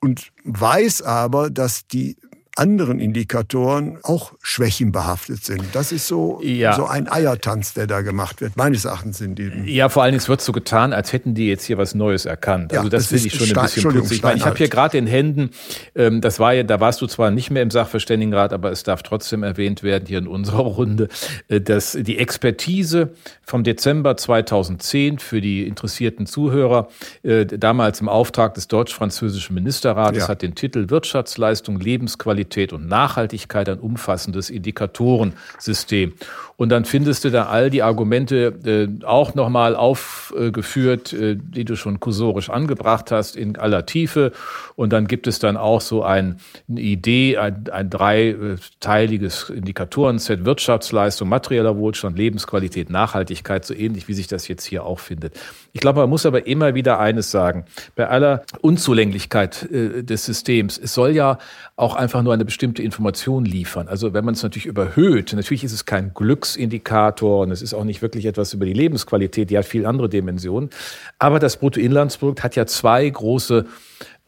und 0.00 0.32
weiß 0.44 1.02
aber, 1.02 1.50
dass 1.50 1.86
die 1.86 2.16
anderen 2.56 3.00
Indikatoren 3.00 3.98
auch 4.02 4.32
schwächenbehaftet 4.42 5.42
sind. 5.42 5.62
Das 5.72 5.90
ist 5.90 6.06
so, 6.06 6.38
ja. 6.42 6.74
so 6.74 6.86
ein 6.86 7.10
Eiertanz, 7.10 7.72
der 7.72 7.86
da 7.86 8.02
gemacht 8.02 8.42
wird, 8.42 8.58
meines 8.58 8.84
Erachtens 8.84 9.22
in 9.22 9.34
diesem. 9.34 9.66
Ja, 9.66 9.88
vor 9.88 10.02
allem, 10.02 10.14
es 10.16 10.28
wird 10.28 10.42
so 10.42 10.52
getan, 10.52 10.92
als 10.92 11.14
hätten 11.14 11.34
die 11.34 11.48
jetzt 11.48 11.64
hier 11.64 11.78
was 11.78 11.94
Neues 11.94 12.26
erkannt. 12.26 12.72
Also 12.72 12.84
ja, 12.84 12.90
das, 12.90 13.04
das 13.04 13.08
finde 13.08 13.26
ich 13.26 13.34
schon 13.34 13.56
ein 13.56 13.64
bisschen 13.64 13.90
plötzlich. 13.90 14.18
Ich, 14.18 14.22
meine, 14.22 14.36
ich 14.36 14.44
habe 14.44 14.56
hier 14.58 14.68
gerade 14.68 14.98
in 14.98 15.06
Händen, 15.06 15.50
ähm, 15.94 16.20
das 16.20 16.40
war 16.40 16.52
ja, 16.52 16.62
da 16.62 16.78
warst 16.78 17.00
du 17.00 17.06
zwar 17.06 17.30
nicht 17.30 17.50
mehr 17.50 17.62
im 17.62 17.70
Sachverständigenrat, 17.70 18.52
aber 18.52 18.70
es 18.70 18.82
darf 18.82 19.02
trotzdem 19.02 19.42
erwähnt 19.44 19.82
werden 19.82 20.04
hier 20.06 20.18
in 20.18 20.26
unserer 20.26 20.64
Runde, 20.64 21.08
äh, 21.48 21.58
dass 21.58 21.96
die 21.98 22.18
Expertise 22.18 23.14
vom 23.42 23.64
Dezember 23.64 24.18
2010 24.18 25.20
für 25.20 25.40
die 25.40 25.66
interessierten 25.66 26.26
Zuhörer, 26.26 26.88
äh, 27.22 27.46
damals 27.46 28.02
im 28.02 28.10
Auftrag 28.10 28.52
des 28.54 28.68
deutsch-französischen 28.68 29.54
Ministerrates, 29.54 30.24
ja. 30.24 30.28
hat 30.28 30.42
den 30.42 30.54
Titel 30.54 30.90
Wirtschaftsleistung, 30.90 31.80
Lebensqualität 31.80 32.41
und 32.72 32.86
Nachhaltigkeit 32.86 33.68
ein 33.68 33.78
umfassendes 33.78 34.50
Indikatorensystem. 34.50 36.14
Und 36.62 36.68
dann 36.68 36.84
findest 36.84 37.24
du 37.24 37.30
da 37.30 37.46
all 37.46 37.70
die 37.70 37.82
Argumente 37.82 38.54
äh, 38.64 39.04
auch 39.04 39.34
nochmal 39.34 39.74
aufgeführt, 39.74 41.12
äh, 41.12 41.36
die 41.36 41.64
du 41.64 41.74
schon 41.74 41.98
kursorisch 41.98 42.50
angebracht 42.50 43.10
hast, 43.10 43.34
in 43.34 43.56
aller 43.56 43.84
Tiefe. 43.84 44.30
Und 44.76 44.92
dann 44.92 45.08
gibt 45.08 45.26
es 45.26 45.40
dann 45.40 45.56
auch 45.56 45.80
so 45.80 46.04
ein, 46.04 46.36
eine 46.70 46.80
Idee, 46.80 47.36
ein, 47.36 47.64
ein 47.72 47.90
dreiteiliges 47.90 49.50
Indikatorenset, 49.50 50.44
Wirtschaftsleistung, 50.44 51.28
materieller 51.28 51.76
Wohlstand, 51.78 52.16
Lebensqualität, 52.16 52.90
Nachhaltigkeit, 52.90 53.64
so 53.64 53.74
ähnlich 53.74 54.06
wie 54.06 54.14
sich 54.14 54.28
das 54.28 54.46
jetzt 54.46 54.64
hier 54.64 54.86
auch 54.86 55.00
findet. 55.00 55.34
Ich 55.72 55.80
glaube, 55.80 55.98
man 55.98 56.10
muss 56.10 56.26
aber 56.26 56.46
immer 56.46 56.76
wieder 56.76 57.00
eines 57.00 57.32
sagen. 57.32 57.64
Bei 57.96 58.08
aller 58.08 58.44
Unzulänglichkeit 58.60 59.68
äh, 59.72 60.04
des 60.04 60.26
Systems, 60.26 60.78
es 60.78 60.94
soll 60.94 61.10
ja 61.10 61.38
auch 61.74 61.96
einfach 61.96 62.22
nur 62.22 62.32
eine 62.32 62.44
bestimmte 62.44 62.84
Information 62.84 63.44
liefern. 63.44 63.88
Also 63.88 64.14
wenn 64.14 64.24
man 64.24 64.34
es 64.34 64.44
natürlich 64.44 64.66
überhöht, 64.66 65.32
natürlich 65.32 65.64
ist 65.64 65.72
es 65.72 65.86
kein 65.86 66.14
Glücksindikator 66.52 67.40
und 67.40 67.50
es 67.50 67.62
ist 67.62 67.74
auch 67.74 67.84
nicht 67.84 68.02
wirklich 68.02 68.26
etwas 68.26 68.52
über 68.52 68.66
die 68.66 68.72
Lebensqualität, 68.72 69.50
die 69.50 69.58
hat 69.58 69.64
viel 69.64 69.86
andere 69.86 70.08
Dimensionen. 70.08 70.70
Aber 71.18 71.38
das 71.38 71.56
Bruttoinlandsprodukt 71.56 72.42
hat 72.42 72.56
ja 72.56 72.66
zwei 72.66 73.08
große 73.08 73.66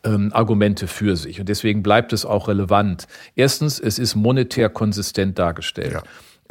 ähm, 0.05 0.31
Argumente 0.33 0.87
für 0.87 1.17
sich 1.17 1.41
und 1.41 1.49
deswegen 1.49 1.83
bleibt 1.83 2.13
es 2.13 2.25
auch 2.25 2.49
relevant. 2.49 3.07
Erstens, 3.37 3.79
es 3.81 3.99
ist 3.99 4.15
monetär 4.15 4.69
konsistent 4.69 5.39
dargestellt. 5.39 5.93
Ja. 5.93 6.03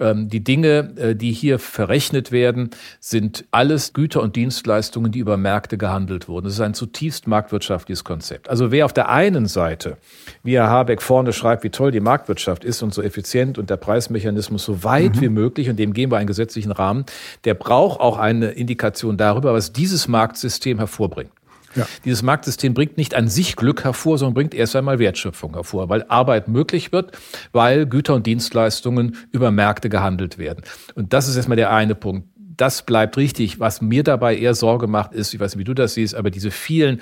Ähm, 0.04 0.28
die 0.28 0.44
Dinge, 0.44 0.94
äh, 0.98 1.16
die 1.16 1.32
hier 1.32 1.60
verrechnet 1.60 2.32
werden, 2.32 2.72
sind 3.00 3.46
alles 3.52 3.94
Güter 3.94 4.22
und 4.22 4.36
Dienstleistungen, 4.36 5.12
die 5.12 5.20
über 5.20 5.38
Märkte 5.38 5.78
gehandelt 5.78 6.28
wurden. 6.28 6.46
Das 6.46 6.54
ist 6.54 6.60
ein 6.60 6.74
zutiefst 6.74 7.26
marktwirtschaftliches 7.26 8.04
Konzept. 8.04 8.50
Also 8.50 8.72
wer 8.72 8.86
auf 8.86 8.94
der 8.94 9.10
einen 9.10 9.46
Seite, 9.46 9.98
wie 10.44 10.56
Herr 10.56 10.70
Habeck 10.70 11.02
vorne 11.02 11.32
schreibt, 11.32 11.64
wie 11.64 11.70
toll 11.70 11.92
die 11.92 12.02
Marktwirtschaft 12.02 12.66
ist 12.66 12.84
und 12.84 12.94
so 12.94 13.02
effizient 13.02 13.58
und 13.58 13.70
der 13.70 13.78
Preismechanismus 13.78 14.66
so 14.66 14.84
weit 14.84 15.16
mhm. 15.16 15.22
wie 15.22 15.30
möglich 15.30 15.70
und 15.70 15.78
dem 15.78 15.94
geben 15.94 16.12
wir 16.12 16.18
einen 16.18 16.28
gesetzlichen 16.28 16.72
Rahmen, 16.72 17.06
der 17.46 17.54
braucht 17.54 18.02
auch 18.02 18.18
eine 18.18 18.52
Indikation 18.52 19.16
darüber, 19.16 19.54
was 19.54 19.72
dieses 19.72 20.10
Marktsystem 20.10 20.80
hervorbringt. 20.80 21.32
Ja. 21.76 21.88
Dieses 22.06 22.24
Marktsystem 22.24 22.74
bringt 22.74 22.98
nicht 22.98 23.16
an 23.16 23.28
sich 23.28 23.56
Glück 23.56 23.84
hervor, 23.84 24.18
sondern 24.18 24.34
bringt 24.34 24.54
erst 24.54 24.76
einmal 24.76 25.00
Wertschöpfung 25.00 25.54
hervor, 25.54 25.90
weil 25.90 26.04
Arbeit 26.08 26.48
möglich 26.48 26.92
wird, 26.92 27.18
weil 27.52 27.86
Güter 27.86 28.16
und 28.16 28.28
Dienstleistungen 28.28 29.18
über 29.32 29.52
Märkte 29.52 29.90
gehandelt 29.90 30.38
werden. 30.38 30.64
Und 30.96 31.14
das 31.14 31.28
ist 31.28 31.36
erstmal 31.36 31.58
der 31.58 31.72
eine 31.72 31.96
Punkt 31.96 32.28
das 32.58 32.86
bleibt 32.86 33.18
richtig. 33.18 33.60
Was 33.60 33.82
mir 33.82 34.04
dabei 34.04 34.38
eher 34.38 34.54
Sorge 34.54 34.88
macht, 34.88 35.14
ist, 35.14 35.34
ich 35.34 35.40
weiß 35.40 35.56
nicht, 35.56 35.60
wie 35.60 35.64
du 35.66 35.74
das 35.74 35.96
siehst, 35.96 36.16
aber 36.16 36.30
diese 36.30 36.52
vielen 36.52 37.02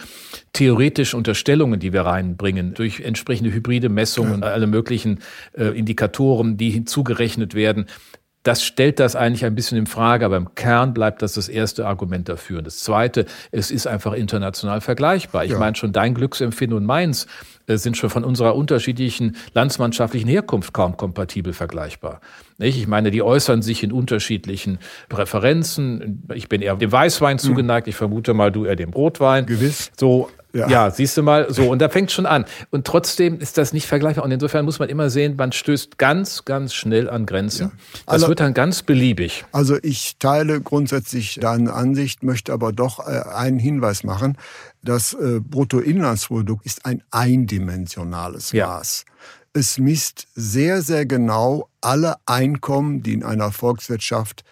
theoretischen 0.53 1.17
Unterstellungen, 1.17 1.79
die 1.79 1.93
wir 1.93 2.01
reinbringen, 2.01 2.73
durch 2.73 3.01
entsprechende 3.01 3.51
hybride 3.51 3.89
Messungen 3.89 4.33
und 4.35 4.43
alle 4.43 4.67
möglichen 4.67 5.19
äh, 5.53 5.77
Indikatoren, 5.77 6.57
die 6.57 6.69
hinzugerechnet 6.69 7.53
werden, 7.53 7.85
das 8.43 8.63
stellt 8.63 8.99
das 8.99 9.15
eigentlich 9.15 9.45
ein 9.45 9.53
bisschen 9.53 9.77
in 9.77 9.85
Frage, 9.85 10.25
aber 10.25 10.37
im 10.37 10.55
Kern 10.55 10.93
bleibt 10.93 11.21
das 11.21 11.33
das 11.33 11.47
erste 11.47 11.85
Argument 11.85 12.27
dafür. 12.27 12.59
Und 12.59 12.67
das 12.67 12.79
zweite, 12.79 13.25
es 13.51 13.69
ist 13.69 13.87
einfach 13.87 14.13
international 14.13 14.81
vergleichbar. 14.81 15.45
Ich 15.45 15.51
ja. 15.51 15.59
meine, 15.59 15.75
schon 15.75 15.91
dein 15.91 16.15
Glücksempfinden 16.15 16.77
und 16.77 16.85
meins 16.85 17.27
äh, 17.67 17.77
sind 17.77 17.97
schon 17.97 18.09
von 18.09 18.23
unserer 18.23 18.55
unterschiedlichen 18.55 19.35
landsmannschaftlichen 19.53 20.29
Herkunft 20.29 20.73
kaum 20.73 20.97
kompatibel 20.97 21.53
vergleichbar. 21.53 22.19
Ich 22.61 22.87
meine, 22.87 23.11
die 23.11 23.21
äußern 23.21 23.61
sich 23.61 23.83
in 23.83 23.91
unterschiedlichen 23.91 24.79
Präferenzen. 25.09 26.23
Ich 26.33 26.49
bin 26.49 26.61
eher 26.61 26.75
dem 26.75 26.91
Weißwein 26.91 27.37
hm. 27.37 27.39
zugeneigt. 27.39 27.87
Ich 27.87 27.95
vermute 27.95 28.33
mal, 28.33 28.51
du 28.51 28.65
eher 28.65 28.75
dem 28.75 28.91
Rotwein. 28.91 29.45
Gewiss. 29.45 29.91
So, 29.99 30.29
ja. 30.53 30.67
ja, 30.67 30.91
siehst 30.91 31.15
du 31.15 31.23
mal, 31.23 31.51
so, 31.53 31.69
und 31.69 31.79
da 31.79 31.87
fängt 31.87 32.11
schon 32.11 32.25
an. 32.25 32.45
Und 32.71 32.85
trotzdem 32.85 33.39
ist 33.39 33.57
das 33.57 33.71
nicht 33.73 33.87
vergleichbar. 33.87 34.25
Und 34.25 34.31
insofern 34.31 34.65
muss 34.65 34.79
man 34.79 34.89
immer 34.89 35.09
sehen, 35.09 35.35
man 35.37 35.51
stößt 35.51 35.97
ganz, 35.97 36.43
ganz 36.45 36.73
schnell 36.73 37.09
an 37.09 37.25
Grenzen. 37.25 37.67
Ja. 37.67 38.01
Also, 38.05 38.23
das 38.23 38.29
wird 38.29 38.39
dann 38.41 38.53
ganz 38.53 38.81
beliebig. 38.83 39.45
Also 39.51 39.77
ich 39.81 40.17
teile 40.17 40.59
grundsätzlich 40.59 41.35
deine 41.39 41.73
Ansicht, 41.73 42.23
möchte 42.23 42.51
aber 42.51 42.73
doch 42.73 42.99
äh, 42.99 43.21
einen 43.33 43.59
Hinweis 43.59 44.03
machen. 44.03 44.37
Das 44.83 45.13
äh, 45.13 45.39
Bruttoinlandsprodukt 45.39 46.65
ist 46.65 46.85
ein 46.85 47.01
eindimensionales 47.11 48.51
ja. 48.51 48.67
Maß. 48.67 49.05
Es 49.53 49.77
misst 49.77 50.27
sehr, 50.33 50.81
sehr 50.81 51.05
genau 51.05 51.69
alle 51.81 52.15
Einkommen, 52.25 53.03
die 53.03 53.13
in 53.13 53.23
einer 53.23 53.51
Volkswirtschaft 53.51 54.43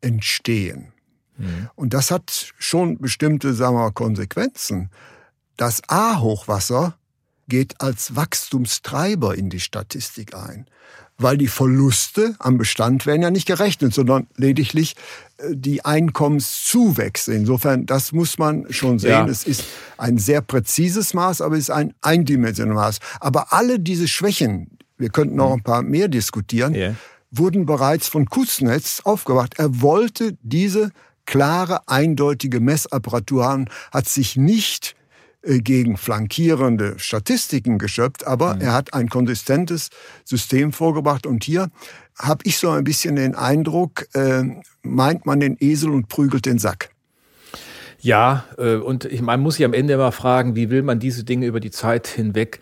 entstehen. 0.00 0.92
Mhm. 1.36 1.70
Und 1.74 1.94
das 1.94 2.10
hat 2.10 2.52
schon 2.58 2.98
bestimmte, 2.98 3.54
sagen 3.54 3.76
wir 3.76 3.82
mal, 3.82 3.92
Konsequenzen. 3.92 4.90
Das 5.56 5.82
A-Hochwasser 5.88 6.96
geht 7.48 7.80
als 7.80 8.16
Wachstumstreiber 8.16 9.34
in 9.36 9.50
die 9.50 9.60
Statistik 9.60 10.34
ein, 10.34 10.66
weil 11.22 11.36
die 11.36 11.48
Verluste 11.48 12.34
am 12.38 12.58
Bestand 12.58 13.06
werden 13.06 13.22
ja 13.22 13.30
nicht 13.30 13.46
gerechnet, 13.46 13.94
sondern 13.94 14.26
lediglich 14.36 14.94
äh, 15.38 15.54
die 15.54 15.84
Einkommenszuwächse. 15.84 17.34
Insofern, 17.34 17.86
das 17.86 18.12
muss 18.12 18.38
man 18.38 18.66
schon 18.70 18.98
sehen. 18.98 19.10
Ja. 19.10 19.26
Es 19.26 19.44
ist 19.44 19.64
ein 19.98 20.18
sehr 20.18 20.40
präzises 20.40 21.14
Maß, 21.14 21.42
aber 21.42 21.54
es 21.54 21.62
ist 21.62 21.70
ein 21.70 21.94
eindimensionales 22.00 22.74
Maß. 22.74 22.98
Aber 23.20 23.52
alle 23.52 23.78
diese 23.78 24.08
Schwächen, 24.08 24.78
wir 24.98 25.10
könnten 25.10 25.36
noch 25.36 25.52
ein 25.52 25.62
paar 25.62 25.82
mehr 25.82 26.08
diskutieren, 26.08 26.74
yeah. 26.74 26.94
wurden 27.30 27.66
bereits 27.66 28.08
von 28.08 28.26
Kuznets 28.26 29.04
aufgewacht. 29.04 29.54
Er 29.58 29.80
wollte 29.80 30.36
diese 30.42 30.90
klare, 31.26 31.86
eindeutige 31.86 32.60
Messapparatur 32.60 33.44
haben, 33.44 33.66
hat 33.92 34.08
sich 34.08 34.36
nicht 34.36 34.96
gegen 35.42 35.96
flankierende 35.96 36.98
Statistiken 36.98 37.78
geschöpft, 37.78 38.26
aber 38.26 38.54
mhm. 38.54 38.60
er 38.60 38.72
hat 38.74 38.94
ein 38.94 39.08
konsistentes 39.08 39.88
System 40.24 40.72
vorgebracht. 40.72 41.26
Und 41.26 41.44
hier 41.44 41.70
habe 42.18 42.42
ich 42.44 42.58
so 42.58 42.70
ein 42.70 42.84
bisschen 42.84 43.16
den 43.16 43.34
Eindruck, 43.34 44.06
äh, 44.14 44.42
meint 44.82 45.26
man 45.26 45.40
den 45.40 45.56
Esel 45.58 45.90
und 45.90 46.08
prügelt 46.08 46.46
den 46.46 46.58
Sack. 46.58 46.90
Ja, 48.00 48.44
äh, 48.58 48.76
und 48.76 49.04
ich, 49.06 49.22
man 49.22 49.40
muss 49.40 49.56
sich 49.56 49.64
am 49.64 49.72
Ende 49.72 49.94
immer 49.94 50.12
fragen, 50.12 50.56
wie 50.56 50.70
will 50.70 50.82
man 50.82 50.98
diese 50.98 51.24
Dinge 51.24 51.46
über 51.46 51.60
die 51.60 51.70
Zeit 51.70 52.06
hinweg 52.06 52.60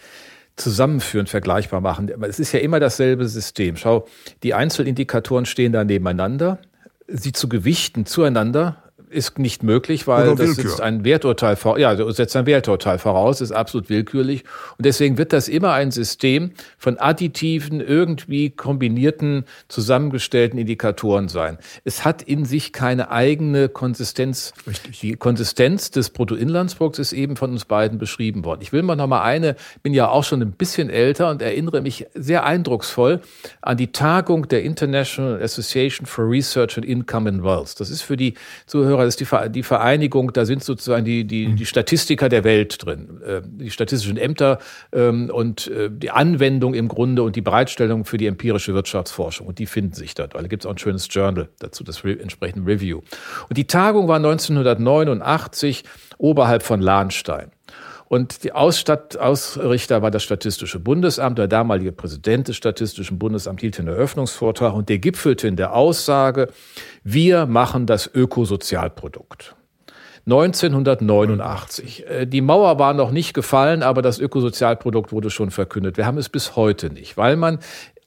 zusammenführen, 0.56 1.26
vergleichbar 1.26 1.80
machen. 1.80 2.10
Es 2.22 2.40
ist 2.40 2.52
ja 2.52 2.58
immer 2.58 2.80
dasselbe 2.80 3.28
System. 3.28 3.76
Schau, 3.76 4.06
die 4.42 4.54
Einzelindikatoren 4.54 5.46
stehen 5.46 5.72
da 5.72 5.84
nebeneinander. 5.84 6.58
Sie 7.06 7.32
zu 7.32 7.48
gewichten 7.48 8.06
zueinander 8.06 8.87
ist 9.10 9.38
nicht 9.38 9.62
möglich, 9.62 10.06
weil 10.06 10.34
das 10.34 10.56
setzt 10.56 10.80
ein 10.80 11.04
Werturteil 11.04 11.56
vor, 11.56 11.78
ja, 11.78 11.96
setzt 12.12 12.36
ein 12.36 12.46
Werturteil 12.46 12.98
voraus, 12.98 13.40
ist 13.40 13.52
absolut 13.52 13.88
willkürlich. 13.88 14.44
Und 14.76 14.86
deswegen 14.86 15.18
wird 15.18 15.32
das 15.32 15.48
immer 15.48 15.72
ein 15.72 15.90
System 15.90 16.52
von 16.78 16.98
additiven, 16.98 17.80
irgendwie 17.80 18.50
kombinierten, 18.50 19.44
zusammengestellten 19.68 20.58
Indikatoren 20.58 21.28
sein. 21.28 21.58
Es 21.84 22.04
hat 22.04 22.22
in 22.22 22.44
sich 22.44 22.72
keine 22.72 23.10
eigene 23.10 23.68
Konsistenz. 23.68 24.52
Richtig. 24.66 25.00
Die 25.00 25.16
Konsistenz 25.16 25.90
des 25.90 26.10
Bruttoinlandsprodukts 26.10 26.98
ist 26.98 27.12
eben 27.12 27.36
von 27.36 27.50
uns 27.52 27.64
beiden 27.64 27.98
beschrieben 27.98 28.44
worden. 28.44 28.60
Ich 28.62 28.72
will 28.72 28.82
mal 28.82 28.96
noch 28.96 29.06
mal 29.06 29.22
eine, 29.22 29.56
bin 29.82 29.94
ja 29.94 30.08
auch 30.08 30.24
schon 30.24 30.42
ein 30.42 30.52
bisschen 30.52 30.90
älter 30.90 31.30
und 31.30 31.42
erinnere 31.42 31.80
mich 31.80 32.06
sehr 32.14 32.44
eindrucksvoll 32.44 33.20
an 33.62 33.76
die 33.76 33.92
Tagung 33.92 34.48
der 34.48 34.62
International 34.62 35.42
Association 35.42 36.06
for 36.06 36.28
Research 36.28 36.76
and 36.76 36.86
Income 36.86 37.28
in 37.28 37.44
Wealth. 37.44 37.80
Das 37.80 37.90
ist 37.90 38.02
für 38.02 38.16
die 38.16 38.34
Zuhörer 38.66 38.97
Zuhörer, 38.98 39.04
das 39.04 39.20
ist 39.20 39.54
die, 39.54 39.62
Vereinigung, 39.62 40.32
da 40.32 40.44
sind 40.44 40.64
sozusagen 40.64 41.04
die, 41.04 41.24
die, 41.24 41.54
die 41.54 41.66
Statistiker 41.66 42.28
der 42.28 42.44
Welt 42.44 42.84
drin, 42.84 43.20
äh, 43.24 43.40
die 43.44 43.70
statistischen 43.70 44.16
Ämter 44.16 44.58
ähm, 44.92 45.30
und 45.32 45.68
äh, 45.68 45.90
die 45.90 46.10
Anwendung 46.10 46.74
im 46.74 46.88
Grunde 46.88 47.22
und 47.22 47.36
die 47.36 47.40
Bereitstellung 47.40 48.04
für 48.04 48.16
die 48.16 48.26
empirische 48.26 48.74
Wirtschaftsforschung. 48.74 49.46
Und 49.46 49.58
die 49.58 49.66
finden 49.66 49.94
sich 49.94 50.14
dort, 50.14 50.34
weil 50.34 50.42
da 50.42 50.48
gibt 50.48 50.64
es 50.64 50.66
auch 50.66 50.72
ein 50.72 50.78
schönes 50.78 51.08
Journal 51.10 51.48
dazu, 51.60 51.84
das 51.84 52.02
entsprechende 52.04 52.70
Review. 52.70 53.00
Und 53.48 53.56
die 53.56 53.66
Tagung 53.66 54.08
war 54.08 54.16
1989 54.16 55.84
oberhalb 56.18 56.62
von 56.62 56.80
Lahnstein. 56.80 57.50
Und 58.08 58.42
die 58.42 58.52
Ausstatt 58.52 59.18
Ausrichter 59.18 60.00
war 60.00 60.10
das 60.10 60.22
Statistische 60.22 60.80
Bundesamt. 60.80 61.38
Der 61.38 61.46
damalige 61.46 61.92
Präsident 61.92 62.48
des 62.48 62.56
Statistischen 62.56 63.18
Bundesamts 63.18 63.60
hielt 63.60 63.78
den 63.78 63.86
Eröffnungsvortrag 63.86 64.72
und 64.72 64.88
der 64.88 64.98
gipfelte 64.98 65.46
in 65.46 65.56
der 65.56 65.74
Aussage, 65.74 66.48
wir 67.04 67.46
machen 67.46 67.86
das 67.86 68.10
Ökosozialprodukt. 68.12 69.54
1989. 70.26 72.06
Äh, 72.06 72.26
die 72.26 72.40
Mauer 72.40 72.78
war 72.78 72.94
noch 72.94 73.10
nicht 73.10 73.34
gefallen, 73.34 73.82
aber 73.82 74.02
das 74.02 74.18
Ökosozialprodukt 74.18 75.12
wurde 75.12 75.30
schon 75.30 75.50
verkündet. 75.50 75.96
Wir 75.96 76.06
haben 76.06 76.18
es 76.18 76.28
bis 76.28 76.56
heute 76.56 76.90
nicht, 76.90 77.16
weil 77.16 77.36
man 77.36 77.58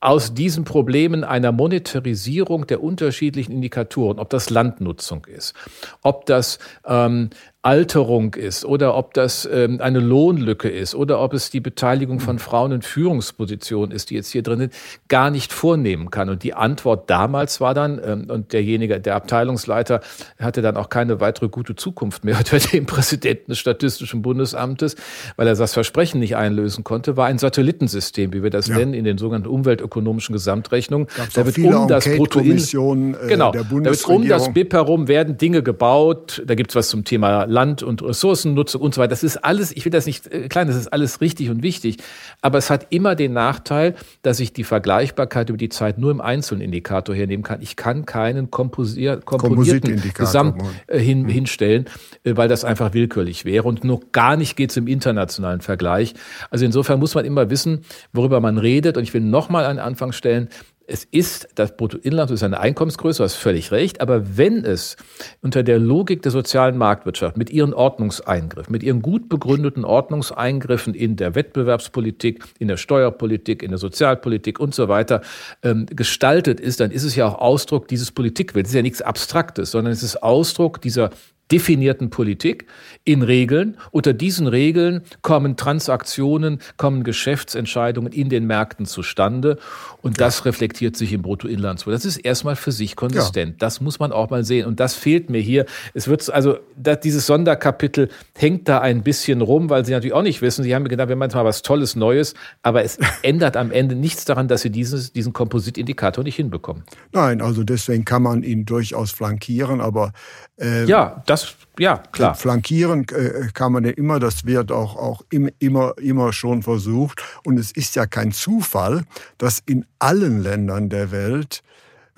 aus 0.01 0.33
diesen 0.33 0.63
Problemen 0.63 1.23
einer 1.23 1.51
Monetarisierung 1.51 2.65
der 2.65 2.81
unterschiedlichen 2.81 3.51
Indikatoren, 3.51 4.17
ob 4.17 4.31
das 4.31 4.49
Landnutzung 4.49 5.25
ist, 5.25 5.53
ob 6.01 6.25
das 6.25 6.57
ähm, 6.85 7.29
Alterung 7.63 8.33
ist 8.33 8.65
oder 8.65 8.95
ob 8.95 9.13
das 9.13 9.47
ähm, 9.51 9.81
eine 9.81 9.99
Lohnlücke 9.99 10.67
ist 10.67 10.95
oder 10.95 11.19
ob 11.19 11.33
es 11.33 11.51
die 11.51 11.59
Beteiligung 11.59 12.19
von 12.19 12.39
Frauen 12.39 12.71
in 12.71 12.81
Führungspositionen 12.81 13.95
ist, 13.95 14.09
die 14.09 14.15
jetzt 14.15 14.31
hier 14.31 14.41
drin 14.41 14.57
sind, 14.57 14.73
gar 15.09 15.29
nicht 15.29 15.53
vornehmen 15.53 16.09
kann. 16.09 16.29
Und 16.29 16.41
die 16.41 16.55
Antwort 16.55 17.07
damals 17.11 17.61
war 17.61 17.75
dann, 17.75 18.01
ähm, 18.03 18.25
und 18.31 18.53
derjenige, 18.53 18.99
der 18.99 19.15
Abteilungsleiter, 19.15 20.01
hatte 20.39 20.63
dann 20.63 20.75
auch 20.75 20.89
keine 20.89 21.19
weitere 21.19 21.49
gute 21.49 21.75
Zukunft 21.75 22.23
mehr 22.23 22.35
unter 22.39 22.57
dem 22.57 22.87
Präsidenten 22.87 23.51
des 23.51 23.59
Statistischen 23.59 24.23
Bundesamtes, 24.23 24.95
weil 25.35 25.45
er 25.45 25.53
das 25.53 25.73
Versprechen 25.73 26.19
nicht 26.19 26.35
einlösen 26.35 26.83
konnte, 26.83 27.15
war 27.15 27.27
ein 27.27 27.37
Satellitensystem, 27.37 28.33
wie 28.33 28.41
wir 28.41 28.49
das 28.49 28.69
ja. 28.69 28.77
nennen, 28.77 28.95
in 28.95 29.03
den 29.03 29.19
sogenannten 29.19 29.49
umweltökonomischen 29.49 30.33
Gesamtrechnungen. 30.33 31.05
Da 31.35 31.45
wird 31.45 31.59
um 31.59 31.87
das 31.87 32.05
Bruttoinland, 32.05 33.17
äh, 33.23 33.27
genau, 33.27 33.51
da 33.51 33.69
wird 33.69 34.03
um 34.07 34.27
das 34.27 34.51
BIP 34.51 34.73
herum 34.73 35.07
werden 35.07 35.37
Dinge 35.37 35.61
gebaut. 35.61 36.41
Da 36.47 36.55
gibt 36.55 36.71
es 36.71 36.75
was 36.75 36.89
zum 36.89 37.03
Thema 37.03 37.50
Land- 37.51 37.83
und 37.83 38.01
Ressourcennutzung 38.01 38.81
und 38.81 38.95
so 38.95 39.01
weiter. 39.01 39.09
Das 39.09 39.23
ist 39.23 39.37
alles, 39.37 39.71
ich 39.75 39.83
will 39.83 39.91
das 39.91 40.05
nicht 40.05 40.27
äh, 40.27 40.47
klein, 40.47 40.67
das 40.67 40.77
ist 40.77 40.87
alles 40.87 41.19
richtig 41.19 41.49
und 41.49 41.61
wichtig. 41.61 41.97
Aber 42.41 42.57
es 42.57 42.69
hat 42.69 42.87
immer 42.89 43.15
den 43.15 43.33
Nachteil, 43.33 43.95
dass 44.21 44.39
ich 44.39 44.53
die 44.53 44.63
Vergleichbarkeit 44.63 45.49
über 45.49 45.57
die 45.57 45.69
Zeit 45.69 45.97
nur 45.97 46.11
im 46.11 46.21
einzelnen 46.21 46.61
Indikator 46.61 47.13
hernehmen 47.13 47.43
kann. 47.43 47.61
Ich 47.61 47.75
kann 47.75 48.05
keinen 48.05 48.49
komponierten 48.49 50.01
Gesamt 50.13 50.63
äh, 50.87 50.97
hin, 50.97 51.23
mhm. 51.23 51.29
hinstellen, 51.29 51.85
äh, 52.23 52.37
weil 52.37 52.47
das 52.47 52.63
einfach 52.63 52.93
willkürlich 52.93 53.43
wäre. 53.43 53.67
Und 53.67 53.83
nur 53.83 53.99
gar 54.13 54.37
nicht 54.37 54.55
geht 54.55 54.71
es 54.71 54.77
im 54.77 54.87
internationalen 54.87 55.61
Vergleich. 55.61 56.13
Also 56.49 56.63
insofern 56.63 56.99
muss 56.99 57.15
man 57.15 57.25
immer 57.25 57.49
wissen, 57.49 57.83
worüber 58.13 58.39
man 58.39 58.57
redet. 58.57 58.95
Und 58.95 59.03
ich 59.03 59.13
will 59.13 59.21
nochmal 59.21 59.65
an 59.65 59.75
den 59.75 59.83
Anfang 59.83 60.13
stellen, 60.13 60.47
es 60.91 61.05
ist, 61.05 61.47
das 61.55 61.77
Bruttoinland 61.77 62.31
ist 62.31 62.43
eine 62.43 62.59
Einkommensgröße, 62.59 63.19
du 63.19 63.23
hast 63.23 63.35
völlig 63.35 63.71
recht, 63.71 64.01
aber 64.01 64.37
wenn 64.37 64.65
es 64.65 64.97
unter 65.41 65.63
der 65.63 65.79
Logik 65.79 66.21
der 66.21 66.31
sozialen 66.31 66.77
Marktwirtschaft 66.77 67.37
mit 67.37 67.49
ihren 67.49 67.73
Ordnungseingriffen, 67.73 68.71
mit 68.71 68.83
ihren 68.83 69.01
gut 69.01 69.29
begründeten 69.29 69.85
Ordnungseingriffen 69.85 70.93
in 70.93 71.15
der 71.15 71.33
Wettbewerbspolitik, 71.33 72.43
in 72.59 72.67
der 72.67 72.77
Steuerpolitik, 72.77 73.63
in 73.63 73.69
der 73.69 73.77
Sozialpolitik 73.77 74.59
und 74.59 74.75
so 74.75 74.89
weiter 74.89 75.21
ähm, 75.63 75.85
gestaltet 75.85 76.59
ist, 76.59 76.81
dann 76.81 76.91
ist 76.91 77.03
es 77.03 77.15
ja 77.15 77.27
auch 77.27 77.39
Ausdruck 77.39 77.87
dieses 77.87 78.11
Politikwillens. 78.11 78.67
Es 78.67 78.73
ist 78.73 78.75
ja 78.75 78.81
nichts 78.81 79.01
Abstraktes, 79.01 79.71
sondern 79.71 79.93
es 79.93 80.03
ist 80.03 80.21
Ausdruck 80.21 80.81
dieser 80.81 81.11
definierten 81.51 82.09
Politik 82.09 82.65
in 83.03 83.21
Regeln. 83.21 83.77
Unter 83.91 84.13
diesen 84.13 84.47
Regeln 84.47 85.01
kommen 85.21 85.57
Transaktionen, 85.57 86.59
kommen 86.77 87.03
Geschäftsentscheidungen 87.03 88.13
in 88.13 88.29
den 88.29 88.45
Märkten 88.45 88.85
zustande. 88.85 89.57
Und 90.01 90.19
ja. 90.19 90.25
das 90.25 90.45
reflektiert 90.45 90.95
sich 90.95 91.13
im 91.13 91.21
Bruttoinlandsprodukt. 91.21 92.03
Das 92.03 92.05
ist 92.05 92.17
erstmal 92.17 92.55
für 92.55 92.71
sich 92.71 92.95
konsistent. 92.95 93.51
Ja. 93.53 93.57
Das 93.59 93.81
muss 93.81 93.99
man 93.99 94.11
auch 94.11 94.29
mal 94.29 94.43
sehen. 94.43 94.65
Und 94.65 94.79
das 94.79 94.95
fehlt 94.95 95.29
mir 95.29 95.41
hier. 95.41 95.65
Es 95.93 96.07
wird 96.07 96.29
also, 96.29 96.57
dieses 97.03 97.25
Sonderkapitel 97.25 98.09
hängt 98.35 98.69
da 98.69 98.79
ein 98.79 99.03
bisschen 99.03 99.41
rum, 99.41 99.69
weil 99.69 99.85
Sie 99.85 99.91
natürlich 99.91 100.13
auch 100.13 100.21
nicht 100.21 100.41
wissen. 100.41 100.63
Sie 100.63 100.73
haben 100.73 100.83
mir 100.83 100.89
gedacht, 100.89 101.09
wir 101.09 101.15
machen 101.15 101.31
mal 101.33 101.45
was 101.45 101.61
Tolles 101.61 101.95
Neues. 101.95 102.33
Aber 102.61 102.83
es 102.83 102.97
ändert 103.23 103.57
am 103.57 103.71
Ende 103.71 103.95
nichts 103.95 104.25
daran, 104.25 104.47
dass 104.47 104.61
Sie 104.61 104.69
dieses, 104.69 105.11
diesen 105.13 105.33
Kompositindikator 105.33 106.23
nicht 106.23 106.35
hinbekommen. 106.35 106.83
Nein, 107.11 107.41
also 107.41 107.63
deswegen 107.63 108.05
kann 108.05 108.23
man 108.23 108.43
ihn 108.43 108.65
durchaus 108.65 109.11
flankieren. 109.11 109.81
Aber 109.81 110.13
äh, 110.61 110.85
ja, 110.85 111.23
das 111.25 111.55
ja, 111.79 111.97
klar. 112.11 112.35
Flankieren 112.35 113.07
äh, 113.09 113.47
kann 113.53 113.71
man 113.71 113.83
ja 113.85 113.91
immer, 113.91 114.19
das 114.19 114.45
wird 114.45 114.71
auch, 114.71 114.95
auch 114.95 115.23
immer, 115.29 115.97
immer 115.97 116.33
schon 116.33 116.61
versucht. 116.61 117.23
Und 117.43 117.57
es 117.57 117.71
ist 117.71 117.95
ja 117.95 118.05
kein 118.05 118.31
Zufall, 118.31 119.03
dass 119.37 119.63
in 119.65 119.85
allen 119.97 120.43
Ländern 120.43 120.89
der 120.89 121.11
Welt 121.11 121.63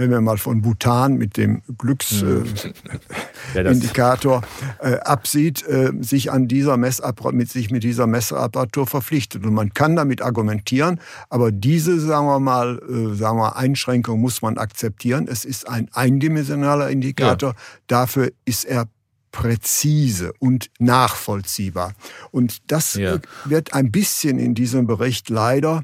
wenn 0.04 0.18
man 0.18 0.24
mal 0.24 0.38
von 0.38 0.62
Bhutan 0.62 1.16
mit 1.16 1.36
dem 1.38 1.62
Glücksindikator 1.78 4.42
äh, 4.80 4.92
ja, 4.92 4.96
äh, 4.96 5.00
absieht, 5.00 5.68
äh, 5.68 5.92
sich 6.02 6.32
an 6.32 6.48
dieser 6.48 6.78
Messapparatur, 6.78 7.38
mit 7.38 7.50
sich 7.50 7.72
mit 7.72 7.84
dieser 7.84 8.08
Messapparatur 8.08 8.88
verpflichtet. 8.88 9.46
Und 9.46 9.54
man 9.54 9.74
kann 9.74 9.96
damit 9.96 10.22
argumentieren, 10.22 11.00
aber 11.30 11.52
diese, 11.52 12.00
sagen 12.00 12.28
wir 12.28 12.40
mal, 12.40 12.80
äh, 12.90 13.16
sagen 13.16 13.38
wir 13.38 13.56
Einschränkung 13.56 14.20
muss 14.20 14.42
man 14.42 14.58
akzeptieren. 14.58 15.28
Es 15.30 15.46
ist 15.46 15.70
ein 15.70 15.90
eindimensionaler 15.94 16.90
Indikator. 16.90 17.52
Ja. 17.52 17.58
Dafür 17.88 18.32
ist 18.46 18.66
er 18.66 18.88
präzise 19.34 20.32
und 20.40 20.70
nachvollziehbar. 20.80 21.94
Und 22.32 22.72
das 22.72 22.94
ja. 22.94 23.18
wird 23.46 23.74
ein 23.74 23.92
bisschen 23.92 24.40
in 24.40 24.56
diesem 24.56 24.88
Bericht 24.88 25.30
leider 25.30 25.84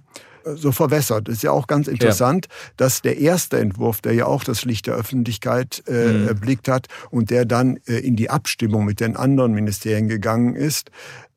so 0.56 0.72
verwässert. 0.72 1.30
Es 1.30 1.38
ist 1.38 1.44
ja 1.44 1.52
auch 1.52 1.68
ganz 1.68 1.88
interessant, 1.88 2.48
ja. 2.50 2.56
dass 2.78 3.02
der 3.02 3.18
erste 3.18 3.60
Entwurf, 3.60 4.02
der 4.02 4.14
ja 4.14 4.26
auch 4.26 4.44
das 4.44 4.66
Licht 4.66 4.88
der 4.88 4.96
Öffentlichkeit 4.96 5.84
äh, 5.88 6.14
mhm. 6.14 6.28
erblickt 6.28 6.68
hat 6.68 6.88
und 7.12 7.30
der 7.30 7.46
dann 7.46 7.78
äh, 7.88 8.00
in 8.00 8.16
die 8.16 8.30
Abstimmung 8.30 8.86
mit 8.86 9.00
den 9.00 9.16
anderen 9.16 9.54
Ministerien 9.54 10.08
gegangen 10.08 10.56
ist, 10.56 10.92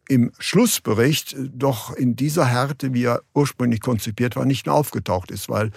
im 0.09 0.33
Schlussbericht 0.38 1.37
doch 1.38 1.94
in 1.94 2.16
dieser 2.16 2.46
Härte, 2.46 2.92
wie 2.92 3.05
er 3.05 3.22
ursprünglich 3.35 3.81
konzipiert 3.81 4.37
war, 4.37 4.44
nicht 4.44 4.66
mehr 4.66 4.75
aufgetaucht 4.75 5.31
ist, 5.31 5.48
weil 5.48 5.70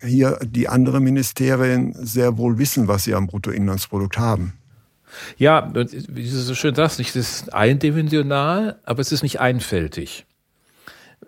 hier 0.00 0.38
die 0.42 0.68
anderen 0.68 1.04
Ministerien 1.04 1.94
sehr 1.98 2.38
wohl 2.38 2.58
wissen, 2.58 2.88
was 2.88 3.04
sie 3.04 3.14
am 3.14 3.26
Bruttoinlandsprodukt 3.26 4.18
haben. 4.18 4.54
Ja, 5.36 5.70
wie 5.74 6.22
du 6.22 6.38
so 6.38 6.54
schön 6.54 6.74
sagst, 6.74 7.00
es 7.00 7.16
ist 7.16 7.52
eindimensional, 7.52 8.78
aber 8.84 9.00
es 9.00 9.12
ist 9.12 9.22
nicht 9.22 9.40
einfältig. 9.40 10.24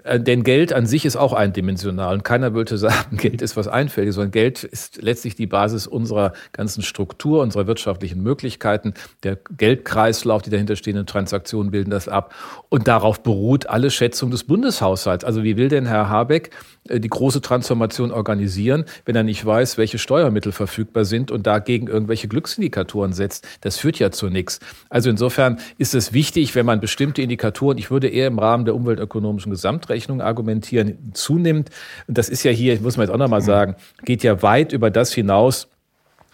Äh, 0.02 0.20
denn 0.20 0.42
Geld 0.42 0.72
an 0.72 0.86
sich 0.86 1.04
ist 1.04 1.16
auch 1.16 1.32
eindimensional 1.32 2.14
und 2.14 2.24
keiner 2.24 2.54
würde 2.54 2.76
sagen, 2.76 3.16
Geld 3.16 3.42
ist 3.42 3.56
was 3.56 3.68
Einfältiges, 3.68 4.16
sondern 4.16 4.32
Geld 4.32 4.64
ist 4.64 5.00
letztlich 5.02 5.36
die 5.36 5.46
Basis 5.46 5.86
unserer 5.86 6.32
ganzen 6.52 6.82
Struktur, 6.82 7.42
unserer 7.42 7.66
wirtschaftlichen 7.66 8.22
Möglichkeiten. 8.22 8.94
Der 9.22 9.38
Geldkreislauf, 9.56 10.42
die 10.42 10.50
dahinterstehenden 10.50 11.06
Transaktionen 11.06 11.70
bilden 11.70 11.90
das 11.90 12.08
ab. 12.08 12.34
Und 12.68 12.88
darauf 12.88 13.22
beruht 13.22 13.68
alle 13.68 13.90
Schätzung 13.90 14.30
des 14.30 14.44
Bundeshaushalts. 14.44 15.24
Also 15.24 15.44
wie 15.44 15.56
will 15.56 15.68
denn 15.68 15.86
Herr 15.86 16.08
Habeck 16.08 16.50
äh, 16.88 17.00
die 17.00 17.08
große 17.08 17.40
Transformation 17.40 18.10
organisieren, 18.10 18.84
wenn 19.04 19.16
er 19.16 19.22
nicht 19.22 19.44
weiß, 19.44 19.78
welche 19.78 19.98
Steuermittel 19.98 20.52
verfügbar 20.52 21.04
sind 21.04 21.30
und 21.30 21.46
dagegen 21.46 21.86
irgendwelche 21.86 22.28
Glücksindikatoren 22.28 23.12
setzt. 23.12 23.46
Das 23.60 23.78
führt 23.78 23.98
ja 23.98 24.10
zu 24.10 24.28
nichts. 24.28 24.60
Also 24.90 25.10
insofern 25.10 25.58
ist 25.78 25.94
es 25.94 26.12
wichtig, 26.12 26.54
wenn 26.54 26.66
man 26.66 26.80
bestimmte 26.80 27.22
Indikatoren, 27.22 27.78
ich 27.78 27.90
würde 27.90 28.08
eher 28.08 28.26
im 28.26 28.38
Rahmen 28.38 28.64
der 28.64 28.74
umweltökonomischen 28.74 29.50
Gesamtrechnung 29.84 30.20
argumentieren, 30.20 31.12
zunimmt. 31.12 31.70
Und 32.06 32.18
das 32.18 32.28
ist 32.28 32.42
ja 32.42 32.50
hier, 32.50 32.80
muss 32.80 32.96
man 32.96 33.06
jetzt 33.06 33.14
auch 33.14 33.18
nochmal 33.18 33.42
sagen, 33.42 33.76
geht 34.04 34.22
ja 34.22 34.42
weit 34.42 34.72
über 34.72 34.90
das 34.90 35.12
hinaus, 35.12 35.68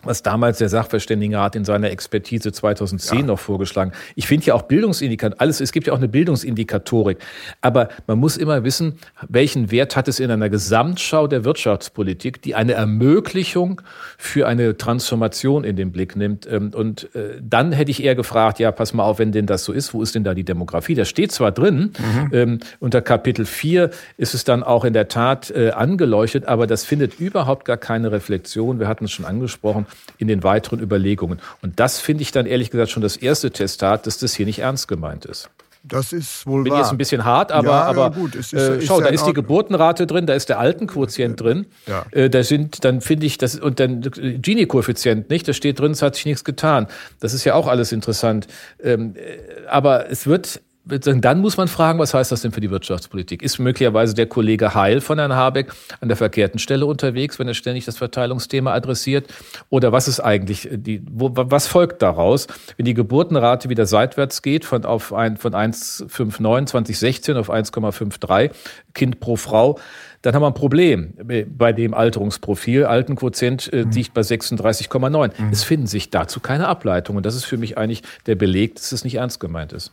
was 0.03 0.23
damals 0.23 0.59
der 0.59 0.69
Sachverständigenrat 0.69 1.57
in 1.57 1.65
seiner 1.65 1.91
Expertise 1.91 2.53
2010 2.53 3.21
ja. 3.21 3.27
noch 3.27 3.39
vorgeschlagen. 3.39 3.93
Ich 4.15 4.27
finde 4.27 4.47
ja 4.47 4.55
auch 4.55 4.63
Bildungsindikatoren, 4.63 5.41
alles, 5.41 5.61
es 5.61 5.73
gibt 5.73 5.87
ja 5.87 5.93
auch 5.93 5.99
eine 5.99 6.09
Bildungsindikatorik. 6.09 7.19
Aber 7.61 7.89
man 8.07 8.19
muss 8.19 8.37
immer 8.37 8.65
wissen, 8.65 8.95
welchen 9.29 9.71
Wert 9.71 9.97
hat 9.97 10.09
es 10.09 10.21
in 10.21 10.31
einer 10.31 10.49
Gesamtschau 10.49 11.27
der 11.27 11.45
Wirtschaftspolitik, 11.45 12.43
die 12.43 12.55
eine 12.55 12.73
Ermöglichung 12.73 13.83
für 14.17 14.47
eine 14.47 14.77
Transformation 14.77 15.65
in 15.65 15.77
den 15.77 15.93
Blick 15.93 16.17
nimmt. 16.17 16.47
Ähm, 16.51 16.73
und 16.75 17.15
äh, 17.15 17.39
dann 17.41 17.73
hätte 17.73 17.91
ich 17.91 18.03
eher 18.03 18.15
gefragt, 18.15 18.59
ja, 18.59 18.73
pass 18.73 18.95
mal 18.95 19.05
auf, 19.05 19.19
wenn 19.19 19.33
denn 19.33 19.47
das 19.47 19.65
so 19.65 19.73
ist, 19.73 19.93
wo 19.93 20.03
ist 20.03 20.15
denn 20.15 20.25
da 20.25 20.35
die 20.35 20.45
Demografie? 20.45 20.95
Das 20.95 21.09
steht 21.09 21.33
zwar 21.33 21.53
drin, 21.53 21.93
mhm. 21.99 22.31
ähm, 22.33 22.61
unter 22.79 23.03
Kapitel 23.03 23.45
4 23.45 23.91
ist 24.17 24.35
es 24.35 24.45
dann 24.45 24.63
auch 24.63 24.85
in 24.85 24.93
der 24.93 25.09
Tat 25.09 25.51
äh, 25.51 25.71
angeleuchtet, 25.71 26.47
aber 26.47 26.67
das 26.67 26.85
findet 26.85 27.21
überhaupt 27.21 27.65
gar 27.65 27.77
keine 27.77 28.13
Reflexion. 28.13 28.79
Wir 28.81 28.89
hatten 28.89 29.05
es 29.05 29.11
schon 29.11 29.25
angesprochen 29.25 29.87
in 30.19 30.29
den 30.29 30.43
weiteren 30.43 30.81
Überlegungen. 30.81 31.41
Und 31.63 31.81
das 31.81 31.99
finde 31.99 32.23
ich 32.23 32.33
dann 32.33 32.47
ehrlich 32.47 32.71
gesagt 32.71 32.91
schon 32.91 33.03
das 33.03 33.17
erste 33.17 33.51
Testat, 33.51 34.07
dass 34.07 34.19
das 34.19 34.35
hier 34.35 34.47
nicht 34.47 34.61
ernst 34.61 34.89
gemeint 34.89 35.25
ist. 35.25 35.51
Das 35.83 36.13
ist 36.13 36.47
wohl 36.47 36.63
Bin 36.63 36.73
wahr. 36.73 36.81
jetzt 36.81 36.91
ein 36.91 36.99
bisschen 36.99 37.25
hart, 37.25 37.53
aber, 37.53 37.69
ja, 37.69 37.83
aber 37.85 38.11
gut, 38.11 38.35
ist, 38.35 38.53
äh, 38.53 38.83
schau, 38.83 38.99
ist 38.99 39.07
da 39.07 39.09
ist 39.09 39.25
die 39.25 39.33
Geburtenrate 39.33 40.07
drin, 40.07 40.27
da 40.27 40.35
ist 40.35 40.51
der 40.51 40.59
Altenquotient 40.59 41.41
drin. 41.41 41.67
Ja. 41.87 42.05
Äh, 42.11 42.29
da 42.29 42.43
sind, 42.43 42.85
dann 42.85 43.01
finde 43.01 43.25
ich, 43.25 43.39
das 43.39 43.59
und 43.59 43.81
dann 43.81 44.03
Gini-Koeffizient, 44.03 45.31
nicht? 45.31 45.49
Da 45.49 45.55
steht 45.55 45.79
drin, 45.81 45.93
es 45.93 46.03
hat 46.03 46.17
sich 46.17 46.27
nichts 46.27 46.45
getan. 46.45 46.87
Das 47.19 47.33
ist 47.33 47.45
ja 47.45 47.55
auch 47.55 47.67
alles 47.67 47.93
interessant. 47.93 48.47
Ähm, 48.83 49.15
äh, 49.17 49.67
aber 49.69 50.11
es 50.11 50.27
wird 50.27 50.61
dann 50.85 51.41
muss 51.41 51.57
man 51.57 51.69
fragen, 51.69 51.99
was 51.99 52.15
heißt 52.15 52.33
das 52.33 52.43
denn 52.43 52.53
für 52.53 52.61
die 52.61 52.71
Wirtschaftspolitik? 52.71 53.43
Ist 53.43 53.59
möglicherweise 53.59 54.15
der 54.15 54.27
Kollege 54.27 54.75
Heil 54.75 55.01
von 55.01 55.19
Herrn 55.19 55.35
Habeck 55.35 55.73
an 56.01 56.09
der 56.09 56.17
verkehrten 56.17 56.59
Stelle 56.59 56.87
unterwegs, 56.87 57.39
wenn 57.39 57.47
er 57.47 57.55
ständig 57.55 57.85
das 57.85 57.99
Verteilungsthema 57.99 58.73
adressiert? 58.73 59.33
Oder 59.69 59.93
was 59.93 60.09
ist 60.09 60.21
eigentlich 60.21 60.69
die, 60.73 61.03
wo, 61.11 61.31
was 61.33 61.67
folgt 61.67 62.03
daraus, 62.03 62.47
wenn 62.77 62.87
die 62.87 62.95
Geburtenrate 62.95 63.69
wieder 63.69 63.85
seitwärts 63.87 64.43
geht 64.43 64.65
von, 64.65 64.85
auf 64.85 65.13
ein, 65.13 65.37
von 65.37 65.53
1,59 65.53 66.67
2016 66.67 67.37
auf 67.37 67.51
1,53 67.51 68.51
Kind 68.95 69.21
pro 69.21 69.37
Frau? 69.37 69.79
Dann 70.23 70.35
haben 70.35 70.43
wir 70.43 70.49
ein 70.49 70.55
Problem 70.55 71.15
bei 71.57 71.73
dem 71.73 71.95
Alterungsprofil. 71.95 72.85
Altenquotient 72.85 73.73
äh, 73.73 73.85
mhm. 73.85 73.91
liegt 73.91 74.15
bei 74.15 74.21
36,9. 74.21 75.43
Mhm. 75.43 75.49
Es 75.51 75.65
finden 75.65 75.87
sich 75.87 76.11
dazu 76.11 76.41
keine 76.41 76.69
Ableitungen. 76.69 77.23
Das 77.23 77.35
ist 77.35 77.45
für 77.45 77.57
mich 77.57 77.79
eigentlich 77.79 78.03
der 78.27 78.35
Beleg, 78.35 78.75
dass 78.75 78.93
es 78.93 79.05
nicht 79.05 79.15
ernst 79.15 79.41
gemeint 79.41 79.73
ist. 79.73 79.93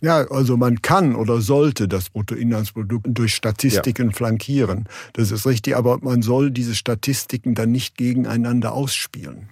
Ja, 0.00 0.30
also 0.30 0.56
man 0.56 0.82
kann 0.82 1.14
oder 1.14 1.40
sollte 1.40 1.88
das 1.88 2.10
Bruttoinlandsprodukt 2.10 3.06
durch 3.08 3.34
Statistiken 3.34 4.10
ja. 4.10 4.12
flankieren. 4.12 4.84
Das 5.14 5.30
ist 5.30 5.46
richtig, 5.46 5.76
aber 5.76 5.98
man 6.02 6.20
soll 6.20 6.50
diese 6.50 6.74
Statistiken 6.74 7.54
dann 7.54 7.72
nicht 7.72 7.96
gegeneinander 7.96 8.72
ausspielen. 8.72 9.48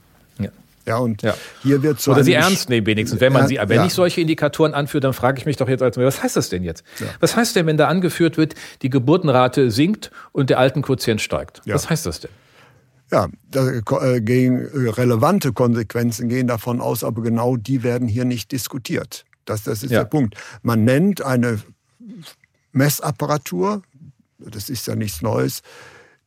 Ja, 0.87 0.99
und 0.99 1.23
ja. 1.23 1.35
hier 1.63 1.83
wird 1.83 2.01
so. 2.01 2.13
Oder 2.13 2.25
sie 2.25 2.33
ernst 2.33 2.69
nehmen 2.69 2.87
wenigstens. 2.87 3.21
Wenn 3.21 3.33
man 3.33 3.47
sie, 3.47 3.57
wenn 3.57 3.77
ja. 3.77 3.87
ich 3.87 3.95
solche 3.95 4.21
Indikatoren 4.21 4.75
anführe, 4.75 5.01
dann 5.01 5.13
frage 5.13 5.39
ich 5.39 5.47
mich 5.47 5.57
doch 5.57 5.69
jetzt 5.69 5.83
als 5.83 5.97
was 5.97 6.23
heißt 6.23 6.37
das 6.37 6.49
denn 6.49 6.65
jetzt? 6.65 6.83
Ja. 6.99 7.07
Was 7.21 7.37
heißt 7.37 7.55
denn, 7.55 7.67
wenn 7.67 7.77
da 7.77 7.89
angeführt 7.89 8.37
wird, 8.37 8.55
die 8.83 8.91
Geburtenrate 8.91 9.71
sinkt 9.71 10.11
und 10.33 10.51
der 10.51 10.59
Altenquotient 10.59 11.21
steigt? 11.21 11.63
Was 11.67 11.89
heißt 11.89 12.07
das 12.07 12.21
denn? 12.21 12.31
Ja, 13.13 13.29
da 13.51 13.69
äh, 13.69 14.21
gehen 14.23 14.59
äh, 14.59 14.89
relevante 14.89 15.53
Konsequenzen 15.53 16.31
gehen 16.31 16.47
davon 16.47 16.81
aus, 16.81 17.05
aber 17.05 17.23
genau 17.23 17.57
die 17.57 17.83
werden 17.83 18.09
hier 18.09 18.25
nicht 18.25 18.53
diskutiert. 18.53 19.27
Das, 19.45 19.65
das 19.65 19.83
ist 19.83 19.91
der 19.91 20.05
Punkt. 20.05 20.37
Man 20.63 20.85
nennt 20.85 21.21
eine 21.21 21.61
Messapparatur, 22.73 23.83
das 24.39 24.71
ist 24.71 24.87
ja 24.87 24.97
nichts 24.97 25.21
Neues, 25.21 25.63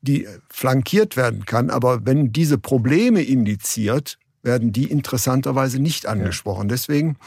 die 0.01 0.27
flankiert 0.49 1.17
werden 1.17 1.45
kann, 1.45 1.71
aber 1.71 2.05
wenn 2.05 2.31
diese 2.31 2.59
Probleme 2.59 3.23
indiziert, 3.23 4.19
werden 4.45 4.71
die 4.71 4.85
interessanterweise 4.85 5.79
nicht 5.79 6.05
angesprochen. 6.05 6.69
Deswegen 6.69 7.17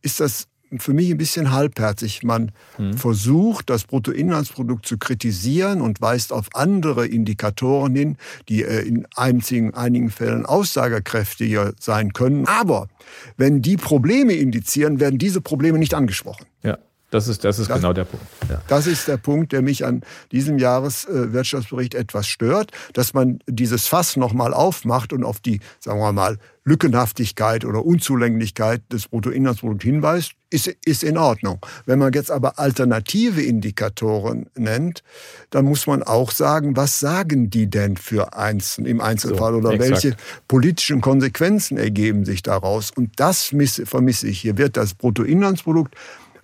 ist 0.00 0.20
das 0.20 0.48
für 0.78 0.94
mich 0.94 1.10
ein 1.10 1.18
bisschen 1.18 1.52
halbherzig. 1.52 2.22
Man 2.22 2.52
mhm. 2.78 2.94
versucht, 2.94 3.70
das 3.70 3.84
Bruttoinlandsprodukt 3.84 4.86
zu 4.86 4.98
kritisieren 4.98 5.80
und 5.80 6.00
weist 6.00 6.32
auf 6.32 6.48
andere 6.54 7.06
Indikatoren 7.06 7.94
hin, 7.94 8.16
die 8.48 8.62
äh, 8.62 8.80
in 8.80 9.06
einzigen, 9.14 9.74
einigen 9.74 10.10
Fällen 10.10 10.46
aussagekräftiger 10.46 11.72
sein 11.78 12.12
können. 12.12 12.46
Aber 12.46 12.88
wenn 13.36 13.62
die 13.62 13.76
Probleme 13.76 14.32
indizieren, 14.32 15.00
werden 15.00 15.18
diese 15.18 15.40
Probleme 15.40 15.78
nicht 15.78 15.94
angesprochen. 15.94 16.46
Ja. 16.62 16.78
Das 17.12 17.28
ist, 17.28 17.44
das 17.44 17.58
ist 17.58 17.68
das, 17.68 17.76
genau 17.76 17.92
der 17.92 18.04
Punkt. 18.04 18.24
Ja. 18.48 18.62
Das 18.68 18.86
ist 18.86 19.06
der 19.06 19.18
Punkt, 19.18 19.52
der 19.52 19.60
mich 19.60 19.84
an 19.84 20.00
diesem 20.32 20.58
Jahreswirtschaftsbericht 20.58 21.94
etwas 21.94 22.26
stört, 22.26 22.72
dass 22.94 23.12
man 23.12 23.38
dieses 23.46 23.86
Fass 23.86 24.16
nochmal 24.16 24.54
aufmacht 24.54 25.12
und 25.12 25.22
auf 25.22 25.38
die, 25.38 25.60
sagen 25.78 26.00
wir 26.00 26.12
mal, 26.12 26.38
Lückenhaftigkeit 26.64 27.66
oder 27.66 27.84
Unzulänglichkeit 27.84 28.80
des 28.90 29.08
Bruttoinlandsprodukts 29.08 29.84
hinweist, 29.84 30.32
ist, 30.48 30.68
ist 30.86 31.04
in 31.04 31.18
Ordnung. 31.18 31.58
Wenn 31.84 31.98
man 31.98 32.14
jetzt 32.14 32.30
aber 32.30 32.58
alternative 32.58 33.42
Indikatoren 33.42 34.46
nennt, 34.56 35.02
dann 35.50 35.66
muss 35.66 35.86
man 35.86 36.02
auch 36.02 36.30
sagen, 36.30 36.76
was 36.76 36.98
sagen 36.98 37.50
die 37.50 37.68
denn 37.68 37.98
für 37.98 38.34
Einzelnen 38.38 38.90
im 38.90 39.00
Einzelfall 39.02 39.52
so, 39.52 39.58
oder 39.58 39.72
exakt. 39.72 39.90
welche 39.90 40.16
politischen 40.48 41.02
Konsequenzen 41.02 41.76
ergeben 41.76 42.24
sich 42.24 42.42
daraus? 42.42 42.90
Und 42.90 43.10
das 43.16 43.52
vermisse 43.84 44.28
ich. 44.28 44.40
Hier 44.40 44.56
wird 44.56 44.78
das 44.78 44.94
Bruttoinlandsprodukt 44.94 45.94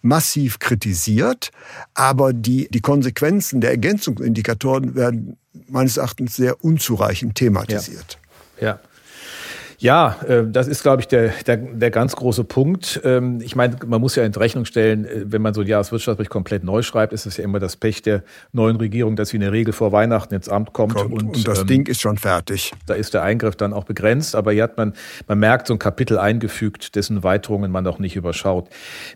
massiv 0.03 0.59
kritisiert, 0.59 1.51
aber 1.95 2.33
die, 2.33 2.69
die 2.71 2.81
Konsequenzen 2.81 3.61
der 3.61 3.71
Ergänzungsindikatoren 3.71 4.95
werden 4.95 5.37
meines 5.69 5.97
Erachtens 5.97 6.37
sehr 6.37 6.65
unzureichend 6.65 7.35
thematisiert. 7.35 8.19
Ja. 8.61 8.67
ja. 8.67 8.81
Ja, 9.81 10.17
äh, 10.27 10.45
das 10.49 10.67
ist, 10.67 10.83
glaube 10.83 11.03
ich, 11.03 11.09
der, 11.09 11.29
der, 11.47 11.57
der 11.57 11.91
ganz 11.93 12.17
große 12.17 12.43
Punkt. 12.43 13.01
Ähm, 13.05 13.41
ich 13.41 13.55
meine, 13.55 13.77
man 13.87 14.01
muss 14.01 14.17
ja 14.17 14.25
in 14.25 14.35
Rechnung 14.35 14.65
stellen, 14.65 15.05
äh, 15.05 15.25
wenn 15.27 15.41
man 15.41 15.55
so 15.55 15.61
ein 15.61 15.69
Jahreswirtschaftsbericht 15.69 16.31
komplett 16.31 16.65
neu 16.65 16.83
schreibt, 16.83 17.13
ist 17.13 17.27
es 17.27 17.37
ja 17.37 17.45
immer 17.45 17.61
das 17.61 17.77
Pech 17.77 18.03
der 18.03 18.25
neuen 18.53 18.77
Regierung, 18.77 19.15
dass 19.15 19.29
sie 19.29 19.37
in 19.37 19.43
der 19.43 19.53
Regel 19.53 19.73
vor 19.73 19.93
Weihnachten 19.93 20.35
ins 20.35 20.49
Amt 20.49 20.73
kommt. 20.73 20.95
kommt 20.95 21.13
und, 21.13 21.37
und, 21.37 21.47
das 21.47 21.61
ähm, 21.61 21.67
Ding 21.69 21.87
ist 21.87 22.01
schon 22.01 22.19
fertig. 22.19 22.73
Da 22.87 22.95
ist 22.95 23.15
der 23.15 23.23
Eingriff 23.23 23.55
dann 23.55 23.73
auch 23.73 23.85
begrenzt, 23.85 24.35
aber 24.35 24.53
hier 24.53 24.65
hat 24.65 24.77
man, 24.77 24.95
man 25.29 25.39
merkt 25.39 25.69
so 25.69 25.75
ein 25.75 25.79
Kapitel 25.79 26.19
eingefügt, 26.19 26.97
dessen 26.97 27.23
Weiterungen 27.23 27.71
man 27.71 27.85
noch 27.85 28.01
nicht 28.01 28.17
überschaut. 28.17 28.69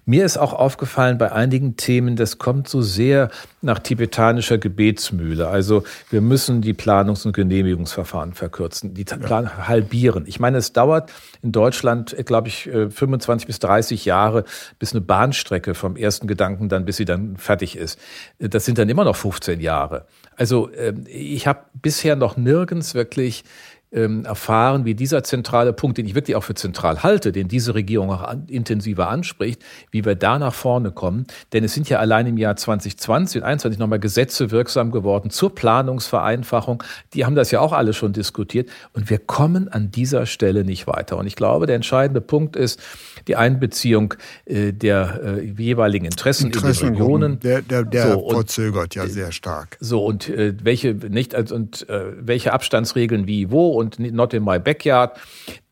Mir 0.04 0.24
ist 0.24 0.36
auch 0.36 0.52
aufgefallen 0.52 1.18
bei 1.18 1.32
einigen 1.32 1.76
Themen, 1.76 2.14
das 2.14 2.38
kommt 2.38 2.68
so 2.68 2.82
sehr 2.82 3.30
nach 3.62 3.80
tibetanischer 3.80 4.58
Gebetsmühle. 4.58 5.48
Also 5.48 5.82
wir 6.10 6.20
müssen 6.20 6.62
die 6.62 6.74
Planungs- 6.74 7.26
und 7.26 7.32
Genehmigungsverfahren 7.32 8.32
verkürzen, 8.34 8.94
die 8.94 9.04
ja. 9.08 9.66
halbieren. 9.68 10.24
Ich 10.26 10.38
meine, 10.38 10.51
meine, 10.52 10.58
es 10.58 10.72
dauert 10.72 11.10
in 11.42 11.52
Deutschland, 11.52 12.14
glaube 12.26 12.48
ich, 12.48 12.64
25 12.64 13.44
äh, 13.44 13.46
bis 13.46 13.58
30 13.58 14.04
Jahre, 14.04 14.44
bis 14.78 14.92
eine 14.92 15.00
Bahnstrecke 15.00 15.74
vom 15.74 15.96
ersten 15.96 16.26
Gedanken 16.26 16.68
dann, 16.68 16.84
bis 16.84 16.96
sie 16.98 17.04
dann 17.04 17.36
fertig 17.36 17.76
ist. 17.76 17.98
Das 18.38 18.64
sind 18.64 18.78
dann 18.78 18.88
immer 18.88 19.04
noch 19.04 19.16
15 19.16 19.60
Jahre. 19.60 20.06
Also 20.36 20.70
ähm, 20.74 21.04
ich 21.06 21.46
habe 21.46 21.64
bisher 21.74 22.16
noch 22.16 22.36
nirgends 22.36 22.94
wirklich 22.94 23.44
ähm, 23.92 24.24
erfahren, 24.24 24.84
wie 24.84 24.94
dieser 24.94 25.22
zentrale 25.22 25.72
Punkt, 25.72 25.98
den 25.98 26.06
ich 26.06 26.14
wirklich 26.14 26.36
auch 26.36 26.44
für 26.44 26.54
zentral 26.54 27.02
halte, 27.02 27.32
den 27.32 27.48
diese 27.48 27.74
Regierung 27.74 28.10
auch 28.10 28.22
an, 28.22 28.46
intensiver 28.48 29.08
anspricht, 29.08 29.62
wie 29.90 30.04
wir 30.04 30.14
da 30.14 30.38
nach 30.38 30.54
vorne 30.54 30.90
kommen. 30.90 31.26
Denn 31.52 31.64
es 31.64 31.74
sind 31.74 31.88
ja 31.88 31.98
allein 31.98 32.26
im 32.26 32.36
Jahr 32.38 32.56
2020 32.56 33.36
und 33.36 33.42
2021 33.42 33.78
nochmal 33.78 34.00
Gesetze 34.00 34.50
wirksam 34.50 34.90
geworden 34.90 35.30
zur 35.30 35.54
Planungsvereinfachung. 35.54 36.82
Die 37.14 37.24
haben 37.24 37.34
das 37.34 37.50
ja 37.50 37.60
auch 37.60 37.72
alle 37.72 37.92
schon 37.92 38.12
diskutiert. 38.12 38.70
Und 38.94 39.10
wir 39.10 39.18
kommen 39.18 39.68
an 39.68 39.90
dieser 39.90 40.26
Stelle 40.26 40.64
nicht 40.64 40.86
weiter. 40.86 41.18
Und 41.18 41.26
ich 41.26 41.36
glaube, 41.36 41.66
der 41.66 41.76
entscheidende 41.76 42.20
Punkt 42.20 42.56
ist 42.56 42.80
die 43.28 43.36
Einbeziehung 43.36 44.14
äh, 44.46 44.72
der 44.72 45.20
äh, 45.22 45.44
jeweiligen 45.44 46.06
Interessen, 46.06 46.46
Interessen 46.46 46.88
in 46.88 46.94
die 46.94 47.00
Regionen. 47.00 47.40
Der, 47.40 47.62
der, 47.62 47.84
der 47.84 48.12
so, 48.12 48.30
verzögert 48.30 48.94
ja 48.94 49.06
sehr 49.06 49.32
stark. 49.32 49.76
So, 49.80 50.04
und 50.04 50.28
äh, 50.28 50.54
welche, 50.62 50.94
nicht, 50.94 51.34
also, 51.34 51.54
und 51.54 51.88
äh, 51.88 52.04
welche 52.18 52.52
Abstandsregeln 52.52 53.26
wie 53.26 53.50
wo 53.50 53.81
und 53.82 53.98
not 53.98 54.32
in 54.32 54.44
my 54.44 54.58
backyard. 54.58 55.18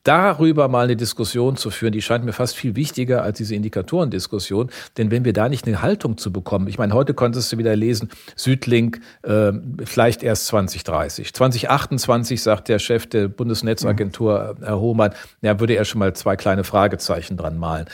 Darüber 0.02 0.68
mal 0.68 0.84
eine 0.84 0.96
Diskussion 0.96 1.56
zu 1.56 1.70
führen, 1.70 1.92
die 1.92 2.00
scheint 2.00 2.24
mir 2.24 2.32
fast 2.32 2.56
viel 2.56 2.74
wichtiger 2.74 3.22
als 3.22 3.36
diese 3.36 3.54
Indikatorendiskussion. 3.54 4.70
Denn 4.96 5.10
wenn 5.10 5.26
wir 5.26 5.34
da 5.34 5.48
nicht 5.50 5.66
eine 5.66 5.82
Haltung 5.82 6.16
zu 6.16 6.32
bekommen, 6.32 6.68
ich 6.68 6.78
meine, 6.78 6.94
heute 6.94 7.12
konntest 7.12 7.52
du 7.52 7.58
wieder 7.58 7.76
lesen, 7.76 8.08
Südlink 8.34 9.00
äh, 9.22 9.52
vielleicht 9.84 10.22
erst 10.22 10.46
2030. 10.46 11.34
2028 11.34 12.42
sagt 12.42 12.68
der 12.68 12.78
Chef 12.78 13.06
der 13.06 13.28
Bundesnetzagentur, 13.28 14.56
mhm. 14.58 14.64
Herr 14.64 14.80
Hohmann, 14.80 15.12
ja, 15.42 15.60
würde 15.60 15.74
er 15.74 15.84
schon 15.84 15.98
mal 15.98 16.14
zwei 16.14 16.36
kleine 16.36 16.64
Fragezeichen 16.64 17.36
dran 17.36 17.58
malen. 17.58 17.84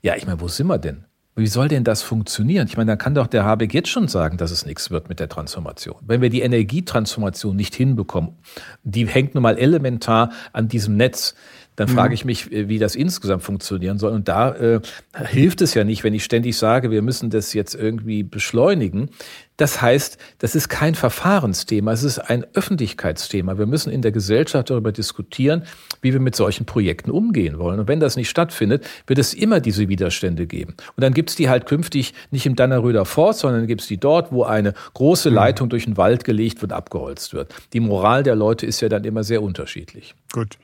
Ja, 0.00 0.16
ich 0.16 0.26
meine, 0.26 0.40
wo 0.40 0.48
sind 0.48 0.66
wir 0.66 0.78
denn? 0.78 1.04
Wie 1.40 1.46
soll 1.46 1.68
denn 1.68 1.84
das 1.84 2.02
funktionieren? 2.02 2.66
Ich 2.68 2.76
meine, 2.76 2.92
dann 2.92 2.98
kann 2.98 3.14
doch 3.14 3.26
der 3.26 3.44
Habeck 3.44 3.72
jetzt 3.72 3.88
schon 3.88 4.08
sagen, 4.08 4.36
dass 4.36 4.50
es 4.50 4.66
nichts 4.66 4.90
wird 4.90 5.08
mit 5.08 5.20
der 5.20 5.30
Transformation. 5.30 5.96
Wenn 6.02 6.20
wir 6.20 6.28
die 6.28 6.42
Energietransformation 6.42 7.56
nicht 7.56 7.74
hinbekommen, 7.74 8.36
die 8.82 9.06
hängt 9.06 9.34
nun 9.34 9.42
mal 9.42 9.56
elementar 9.56 10.32
an 10.52 10.68
diesem 10.68 10.98
Netz, 10.98 11.34
dann 11.80 11.88
mhm. 11.88 11.94
frage 11.94 12.12
ich 12.12 12.26
mich, 12.26 12.50
wie 12.50 12.78
das 12.78 12.94
insgesamt 12.94 13.42
funktionieren 13.42 13.98
soll. 13.98 14.12
Und 14.12 14.28
da 14.28 14.54
äh, 14.54 14.80
hilft 15.14 15.62
es 15.62 15.72
ja 15.72 15.82
nicht, 15.82 16.04
wenn 16.04 16.12
ich 16.12 16.24
ständig 16.24 16.58
sage, 16.58 16.90
wir 16.90 17.00
müssen 17.00 17.30
das 17.30 17.54
jetzt 17.54 17.74
irgendwie 17.74 18.22
beschleunigen. 18.22 19.08
Das 19.56 19.80
heißt, 19.80 20.18
das 20.38 20.54
ist 20.54 20.68
kein 20.68 20.94
Verfahrensthema, 20.94 21.92
es 21.92 22.02
ist 22.02 22.18
ein 22.18 22.44
Öffentlichkeitsthema. 22.52 23.56
Wir 23.56 23.64
müssen 23.64 23.90
in 23.90 24.02
der 24.02 24.12
Gesellschaft 24.12 24.68
darüber 24.68 24.92
diskutieren, 24.92 25.62
wie 26.02 26.12
wir 26.12 26.20
mit 26.20 26.36
solchen 26.36 26.66
Projekten 26.66 27.10
umgehen 27.10 27.58
wollen. 27.58 27.80
Und 27.80 27.88
wenn 27.88 27.98
das 27.98 28.14
nicht 28.16 28.28
stattfindet, 28.28 28.86
wird 29.06 29.18
es 29.18 29.32
immer 29.32 29.60
diese 29.60 29.88
Widerstände 29.88 30.46
geben. 30.46 30.74
Und 30.96 31.02
dann 31.02 31.14
gibt 31.14 31.30
es 31.30 31.36
die 31.36 31.48
halt 31.48 31.64
künftig 31.64 32.12
nicht 32.30 32.44
im 32.44 32.56
Danneröder 32.56 33.06
Forst, 33.06 33.40
sondern 33.40 33.66
gibt 33.66 33.80
es 33.80 33.86
die 33.86 33.96
dort, 33.96 34.32
wo 34.32 34.42
eine 34.42 34.74
große 34.92 35.30
mhm. 35.30 35.36
Leitung 35.36 35.70
durch 35.70 35.84
den 35.84 35.96
Wald 35.96 36.24
gelegt 36.24 36.60
wird, 36.60 36.74
abgeholzt 36.74 37.32
wird. 37.32 37.54
Die 37.72 37.80
Moral 37.80 38.22
der 38.22 38.36
Leute 38.36 38.66
ist 38.66 38.82
ja 38.82 38.90
dann 38.90 39.04
immer 39.04 39.24
sehr 39.24 39.42
unterschiedlich. 39.42 40.14
Gut. 40.30 40.58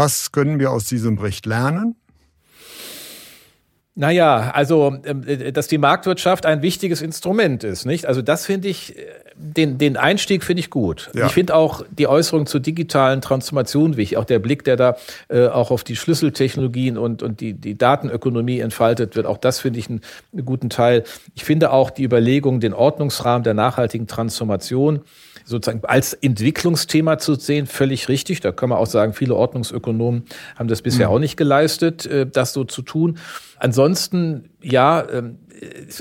Was 0.00 0.30
können 0.30 0.60
wir 0.60 0.70
aus 0.70 0.84
diesem 0.84 1.16
Bericht 1.16 1.44
lernen? 1.44 1.96
Naja, 3.96 4.52
also, 4.54 4.96
ähm, 5.04 5.24
äh, 5.26 5.50
dass 5.50 5.66
die 5.66 5.76
Marktwirtschaft 5.76 6.46
ein 6.46 6.62
wichtiges 6.62 7.02
Instrument 7.02 7.64
ist, 7.64 7.84
nicht? 7.84 8.06
Also, 8.06 8.22
das 8.22 8.46
finde 8.46 8.68
ich, 8.68 8.96
äh, 8.96 9.02
den, 9.34 9.76
den 9.76 9.96
Einstieg 9.96 10.44
finde 10.44 10.60
ich 10.60 10.70
gut. 10.70 11.10
Ja. 11.14 11.26
Ich 11.26 11.32
finde 11.32 11.56
auch 11.56 11.84
die 11.90 12.06
Äußerung 12.06 12.46
zur 12.46 12.60
digitalen 12.60 13.22
Transformation 13.22 13.96
wichtig. 13.96 14.18
Auch 14.18 14.24
der 14.24 14.38
Blick, 14.38 14.62
der 14.62 14.76
da 14.76 14.96
äh, 15.26 15.48
auch 15.48 15.72
auf 15.72 15.82
die 15.82 15.96
Schlüsseltechnologien 15.96 16.96
und, 16.96 17.24
und 17.24 17.40
die, 17.40 17.54
die 17.54 17.76
Datenökonomie 17.76 18.60
entfaltet 18.60 19.16
wird, 19.16 19.26
auch 19.26 19.38
das 19.38 19.58
finde 19.58 19.80
ich 19.80 19.88
einen, 19.88 20.02
einen 20.32 20.44
guten 20.44 20.70
Teil. 20.70 21.02
Ich 21.34 21.42
finde 21.42 21.72
auch 21.72 21.90
die 21.90 22.04
Überlegung, 22.04 22.60
den 22.60 22.72
Ordnungsrahmen 22.72 23.42
der 23.42 23.54
nachhaltigen 23.54 24.06
Transformation 24.06 25.00
sozusagen 25.48 25.84
als 25.84 26.12
Entwicklungsthema 26.12 27.18
zu 27.18 27.34
sehen, 27.34 27.66
völlig 27.66 28.08
richtig. 28.08 28.40
Da 28.40 28.52
kann 28.52 28.68
man 28.68 28.78
auch 28.78 28.86
sagen, 28.86 29.14
viele 29.14 29.34
Ordnungsökonomen 29.34 30.24
haben 30.56 30.68
das 30.68 30.82
bisher 30.82 31.08
mhm. 31.08 31.14
auch 31.14 31.18
nicht 31.18 31.36
geleistet, 31.36 32.06
äh, 32.06 32.26
das 32.26 32.52
so 32.52 32.64
zu 32.64 32.82
tun. 32.82 33.18
Ansonsten, 33.58 34.50
ja, 34.62 35.06
ähm, 35.10 35.38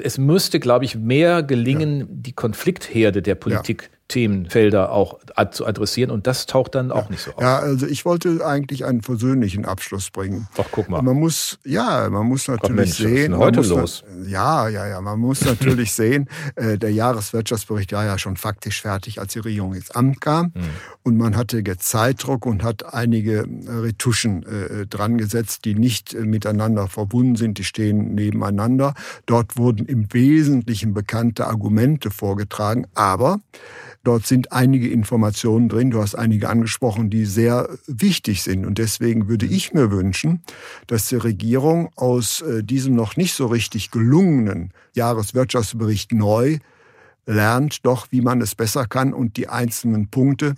es 0.04 0.18
müsste, 0.18 0.60
glaube 0.60 0.86
ich, 0.86 0.96
mehr 0.96 1.42
gelingen, 1.42 2.00
ja. 2.00 2.06
die 2.10 2.34
Konfliktherde 2.34 3.22
der 3.22 3.36
Politik 3.36 3.90
Themenfelder 4.08 4.92
auch 4.92 5.20
zu 5.52 5.66
adressieren 5.66 6.12
und 6.12 6.28
das 6.28 6.46
taucht 6.46 6.76
dann 6.76 6.92
auch 6.92 7.06
ja. 7.06 7.10
nicht 7.10 7.22
so 7.22 7.32
auf. 7.32 7.42
Ja, 7.42 7.60
also 7.60 7.86
ich 7.86 8.06
wollte 8.06 8.46
eigentlich 8.46 8.86
einen 8.86 9.02
versöhnlichen 9.02 9.66
Abschluss 9.66 10.12
bringen. 10.12 10.48
Doch, 10.56 10.68
guck 10.72 10.90
mal. 10.90 11.02
Man 11.02 11.18
muss, 11.18 11.60
ja, 11.66 12.10
man 12.10 12.26
muss 12.26 12.48
natürlich 12.48 12.76
Mensch, 12.76 12.98
sehen. 12.98 13.34
Was 13.34 13.40
ist 13.40 13.46
heute 13.46 13.62
los? 13.62 14.04
ja, 14.28 14.70
ja, 14.70 14.88
ja, 14.88 15.02
man 15.02 15.20
muss 15.20 15.44
natürlich 15.44 15.92
sehen, 15.94 16.30
äh, 16.56 16.78
der 16.78 16.92
Jahreswirtschaftsbericht 16.92 17.92
war 17.92 18.06
ja 18.06 18.18
schon 18.18 18.38
faktisch 18.38 18.82
fertig, 18.82 19.20
als 19.20 19.34
die 19.34 19.40
Regierung 19.40 19.74
ins 19.74 19.92
Amt 19.92 20.22
kam. 20.22 20.54
Hm. 20.54 20.64
Und 21.04 21.18
man 21.18 21.36
hatte 21.36 21.62
jetzt 21.66 21.88
Zeitdruck 21.90 22.46
und 22.46 22.64
hat 22.64 22.94
einige 22.94 23.40
äh, 23.40 23.70
Retuschen 23.70 24.44
äh, 24.44 24.86
dran 24.88 25.18
gesetzt, 25.18 25.66
die 25.66 25.76
nicht 25.76 26.14
äh, 26.14 26.22
miteinander 26.22 26.88
verbunden 26.88 27.36
sind, 27.36 27.58
die 27.58 27.64
stehen 27.64 28.16
nebeneinander. 28.16 28.94
Dort 29.26 29.58
wurden 29.58 29.86
im 29.86 30.14
Wesentlichen 30.14 30.94
bekannte 30.94 31.48
Argumente 31.48 32.12
vorgetragen, 32.12 32.88
aber 32.94 33.40
Dort 34.08 34.26
sind 34.26 34.54
einige 34.54 34.88
Informationen 34.88 35.68
drin, 35.68 35.92
du 35.92 36.02
hast 36.02 36.16
einige 36.16 36.48
angesprochen, 36.48 37.10
die 37.10 37.26
sehr 37.26 37.68
wichtig 37.88 38.42
sind. 38.42 38.66
Und 38.66 38.78
deswegen 38.78 39.28
würde 39.28 39.46
ich 39.46 39.74
mir 39.74 39.92
wünschen, 39.92 40.44
dass 40.88 41.10
die 41.10 41.18
Regierung 41.18 41.90
aus 41.98 42.40
äh, 42.40 42.64
diesem 42.64 42.96
noch 42.96 43.18
nicht 43.18 43.34
so 43.34 43.48
richtig 43.48 43.92
gelungenen 43.92 44.72
Jahreswirtschaftsbericht 44.94 46.14
neu 46.14 46.60
lernt 47.26 47.86
doch, 47.86 48.08
wie 48.10 48.22
man 48.22 48.40
es 48.40 48.56
besser 48.56 48.86
kann 48.86 49.12
und 49.12 49.36
die 49.36 49.50
einzelnen 49.50 50.08
Punkte 50.08 50.56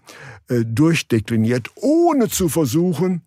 äh, 0.47 0.63
durchdekliniert, 0.63 1.71
ohne 1.73 2.29
zu 2.29 2.49
versuchen, 2.49 3.23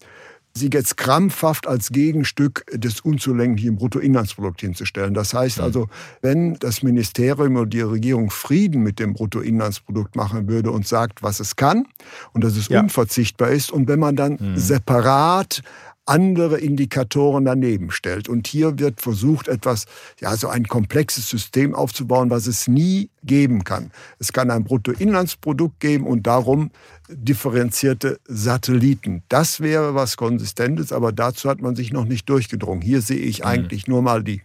sie 0.55 0.71
jetzt 0.73 0.97
krampfhaft 0.97 1.67
als 1.67 1.91
Gegenstück 1.91 2.65
des 2.73 3.01
unzulänglichen 3.01 3.77
Bruttoinlandsprodukt 3.77 4.61
hinzustellen. 4.61 5.15
Das 5.15 5.33
heißt 5.35 5.59
mhm. 5.59 5.65
also, 5.65 5.89
wenn 6.21 6.55
das 6.55 6.83
Ministerium 6.83 7.57
oder 7.57 7.67
die 7.67 7.81
Regierung 7.81 8.31
Frieden 8.31 8.83
mit 8.83 8.99
dem 8.99 9.15
Bruttoinlandsprodukt 9.15 10.15
machen 10.17 10.49
würde 10.49 10.71
und 10.71 10.87
sagt, 10.87 11.23
was 11.23 11.41
es 11.41 11.57
kann 11.57 11.87
und 12.33 12.45
dass 12.45 12.57
es 12.57 12.69
ja. 12.69 12.81
unverzichtbar 12.81 13.51
ist 13.51 13.71
und 13.73 13.89
wenn 13.89 13.99
man 13.99 14.17
dann 14.17 14.37
mhm. 14.39 14.57
separat 14.57 15.63
andere 16.07 16.59
Indikatoren 16.59 17.45
daneben 17.45 17.91
stellt. 17.91 18.29
Und 18.29 18.49
hier 18.49 18.79
wird 18.79 19.01
versucht, 19.01 19.49
etwas, 19.49 19.87
ja, 20.21 20.37
so 20.37 20.49
ein 20.49 20.67
komplexes 20.67 21.29
System 21.29 21.75
aufzubauen, 21.75 22.31
was 22.31 22.47
es 22.47 22.67
nie 22.67 23.11
geben 23.23 23.63
kann. 23.63 23.93
Es 24.19 24.33
kann 24.33 24.51
ein 24.51 24.65
Bruttoinlandsprodukt 24.65 25.79
geben 25.79 26.07
und 26.07 26.27
darum 26.27 26.71
differenzierte 27.09 28.19
Satelliten. 28.27 29.23
Das 29.29 29.61
wäre 29.61 29.95
was 29.95 30.17
Konsistentes, 30.17 30.93
aber 30.93 31.13
dazu 31.13 31.49
hat 31.49 31.61
man 31.61 31.77
sich 31.77 31.93
noch 31.93 32.05
nicht 32.05 32.29
durchgedrungen. 32.29 32.83
Hier 32.83 33.01
sehe 33.01 33.19
ich 33.19 33.41
mhm. 33.41 33.47
eigentlich 33.47 33.87
nur 33.87 34.03
mal 34.03 34.25
die 34.25 34.43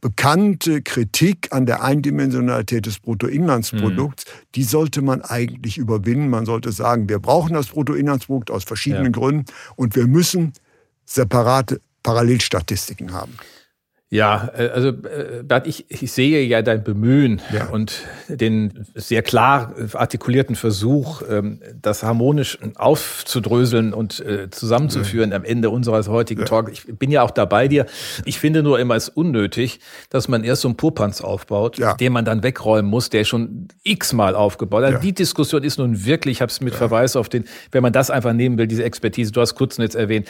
bekannte 0.00 0.82
Kritik 0.82 1.48
an 1.50 1.66
der 1.66 1.82
Eindimensionalität 1.82 2.86
des 2.86 3.00
Bruttoinlandsprodukts. 3.00 4.26
Mhm. 4.26 4.46
Die 4.54 4.64
sollte 4.64 5.02
man 5.02 5.22
eigentlich 5.22 5.76
überwinden. 5.76 6.30
Man 6.30 6.46
sollte 6.46 6.70
sagen, 6.70 7.08
wir 7.08 7.18
brauchen 7.18 7.54
das 7.54 7.68
Bruttoinlandsprodukt 7.68 8.50
aus 8.50 8.64
verschiedenen 8.64 9.06
ja. 9.06 9.10
Gründen 9.10 9.44
und 9.74 9.96
wir 9.96 10.06
müssen 10.06 10.52
separate 11.10 11.80
Parallelstatistiken 12.02 13.12
haben. 13.12 13.36
Ja, 14.12 14.50
äh, 14.56 14.70
also 14.70 14.88
äh, 14.88 15.44
Bert, 15.44 15.68
ich, 15.68 15.86
ich 15.88 16.10
sehe 16.10 16.42
ja 16.44 16.62
dein 16.62 16.82
Bemühen 16.82 17.40
ja. 17.52 17.68
und 17.68 18.02
den 18.28 18.84
sehr 18.96 19.22
klar 19.22 19.72
artikulierten 19.92 20.56
Versuch, 20.56 21.22
ähm, 21.30 21.60
das 21.80 22.02
harmonisch 22.02 22.58
aufzudröseln 22.74 23.94
und 23.94 24.18
äh, 24.18 24.50
zusammenzuführen 24.50 25.30
ja. 25.30 25.36
am 25.36 25.44
Ende 25.44 25.70
unseres 25.70 26.08
heutigen 26.08 26.40
ja. 26.40 26.46
Talk. 26.46 26.72
Ich 26.72 26.86
bin 26.86 27.12
ja 27.12 27.22
auch 27.22 27.30
da 27.30 27.44
bei 27.44 27.68
dir. 27.68 27.86
Ich 28.24 28.40
finde 28.40 28.64
nur 28.64 28.80
immer 28.80 28.96
es 28.96 29.08
unnötig, 29.08 29.78
dass 30.08 30.26
man 30.26 30.42
erst 30.42 30.62
so 30.62 30.68
einen 30.68 30.76
Popanz 30.76 31.20
aufbaut, 31.20 31.78
den 32.00 32.12
man 32.12 32.24
dann 32.24 32.42
wegräumen 32.42 32.90
muss, 32.90 33.10
der 33.10 33.22
schon 33.22 33.68
x-mal 33.84 34.34
aufgebaut 34.34 34.82
hat. 34.82 35.04
Die 35.04 35.12
Diskussion 35.12 35.62
ist 35.62 35.78
nun 35.78 36.04
wirklich, 36.04 36.38
ich 36.38 36.42
habe 36.42 36.50
es 36.50 36.60
mit 36.60 36.74
Verweis 36.74 37.14
auf 37.14 37.28
den, 37.28 37.44
wenn 37.70 37.82
man 37.82 37.92
das 37.92 38.10
einfach 38.10 38.32
nehmen 38.32 38.58
will, 38.58 38.66
diese 38.66 38.82
Expertise, 38.82 39.30
du 39.30 39.40
hast 39.40 39.54
Kurznetz 39.54 39.94
erwähnt, 39.94 40.28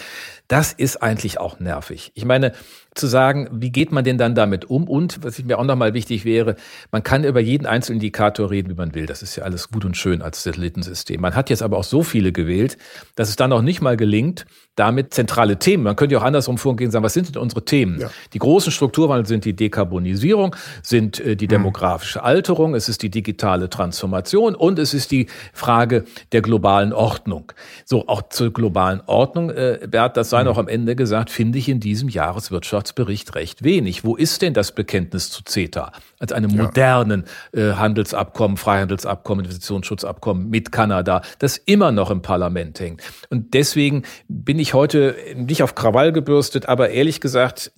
das 0.51 0.73
ist 0.73 1.01
eigentlich 1.01 1.39
auch 1.39 1.61
nervig. 1.61 2.11
Ich 2.15 2.25
meine, 2.25 2.51
zu 2.97 3.07
sagen, 3.07 3.49
wie 3.53 3.71
geht 3.71 3.93
man 3.93 4.03
denn 4.03 4.19
dann 4.19 4.35
damit 4.35 4.65
um? 4.65 4.89
Und 4.89 5.23
was 5.23 5.41
mir 5.41 5.61
auch 5.61 5.65
nochmal 5.65 5.95
wichtig 5.95 6.25
wäre, 6.25 6.57
man 6.91 7.05
kann 7.05 7.23
über 7.23 7.39
jeden 7.39 7.67
einzelnen 7.67 8.01
Indikator 8.01 8.51
reden, 8.51 8.69
wie 8.69 8.75
man 8.75 8.93
will. 8.93 9.07
Das 9.07 9.23
ist 9.23 9.37
ja 9.37 9.45
alles 9.45 9.71
gut 9.71 9.85
und 9.85 9.97
schön 9.97 10.23
als 10.23 10.43
Satellitensystem. 10.43 11.21
Man 11.21 11.37
hat 11.37 11.51
jetzt 11.51 11.63
aber 11.63 11.79
auch 11.79 11.85
so 11.85 12.03
viele 12.03 12.33
gewählt, 12.33 12.79
dass 13.15 13.29
es 13.29 13.37
dann 13.37 13.53
auch 13.53 13.63
nicht 13.63 13.81
mal 13.81 13.97
gelingt, 13.97 14.45
damit 14.77 15.13
zentrale 15.13 15.59
Themen. 15.59 15.83
Man 15.85 15.97
könnte 15.97 16.15
ja 16.15 16.21
auch 16.21 16.25
andersrum 16.25 16.57
vorgehen 16.57 16.89
und 16.89 16.93
sagen, 16.93 17.05
was 17.05 17.13
sind 17.13 17.35
denn 17.35 17.43
unsere 17.43 17.65
Themen? 17.65 18.01
Ja. 18.01 18.11
Die 18.33 18.39
großen 18.39 18.73
Strukturwandel 18.73 19.27
sind 19.27 19.45
die 19.45 19.55
Dekarbonisierung, 19.55 20.55
sind 20.83 21.19
äh, 21.21 21.37
die 21.37 21.47
mhm. 21.47 21.51
demografische 21.51 22.23
Alterung, 22.23 22.75
es 22.75 22.89
ist 22.89 23.03
die 23.03 23.11
digitale 23.11 23.69
Transformation 23.69 24.55
und 24.55 24.79
es 24.79 24.95
ist 24.95 25.11
die 25.11 25.27
Frage 25.53 26.05
der 26.33 26.43
globalen 26.43 26.93
Ordnung. 26.93 27.53
So, 27.85 28.07
auch 28.07 28.23
zur 28.31 28.53
globalen 28.53 29.03
Ordnung, 29.07 29.51
äh, 29.51 29.81
Bert, 29.91 30.17
das 30.17 30.31
sei 30.31 30.41
mhm. 30.41 30.47
noch 30.47 30.59
am 30.59 30.69
Ende 30.69 30.95
gesagt, 30.95 31.31
finde 31.31 31.59
ich 31.59 31.69
in 31.69 31.81
diesem 31.81 32.09
Jahreswirtschaftsbericht 32.09 33.35
recht 33.35 33.65
wenig. 33.65 34.05
Wo 34.05 34.15
ist 34.15 34.41
denn 34.41 34.55
das 34.55 34.73
Bekenntnis 34.73 35.31
zu 35.31 35.43
CETA 35.43 35.93
als 36.21 36.33
einem 36.33 36.51
ja. 36.51 36.63
modernen 36.63 37.25
äh, 37.53 37.73
Handelsabkommen, 37.73 38.57
Freihandelsabkommen, 38.57 39.45
Investitionsschutzabkommen 39.45 40.49
mit 40.49 40.71
Kanada, 40.71 41.23
das 41.41 41.57
immer 41.57 41.91
noch 41.91 42.11
im 42.11 42.23
Parlament 42.23 42.79
hängt? 42.79 43.03
Und 43.31 43.53
deswegen 43.55 44.05
bin 44.29 44.60
ich 44.61 44.75
heute 44.75 45.17
nicht 45.35 45.63
auf 45.63 45.75
Krawall 45.75 46.13
gebürstet, 46.13 46.67
aber 46.67 46.91
ehrlich 46.91 47.21
gesagt, 47.21 47.73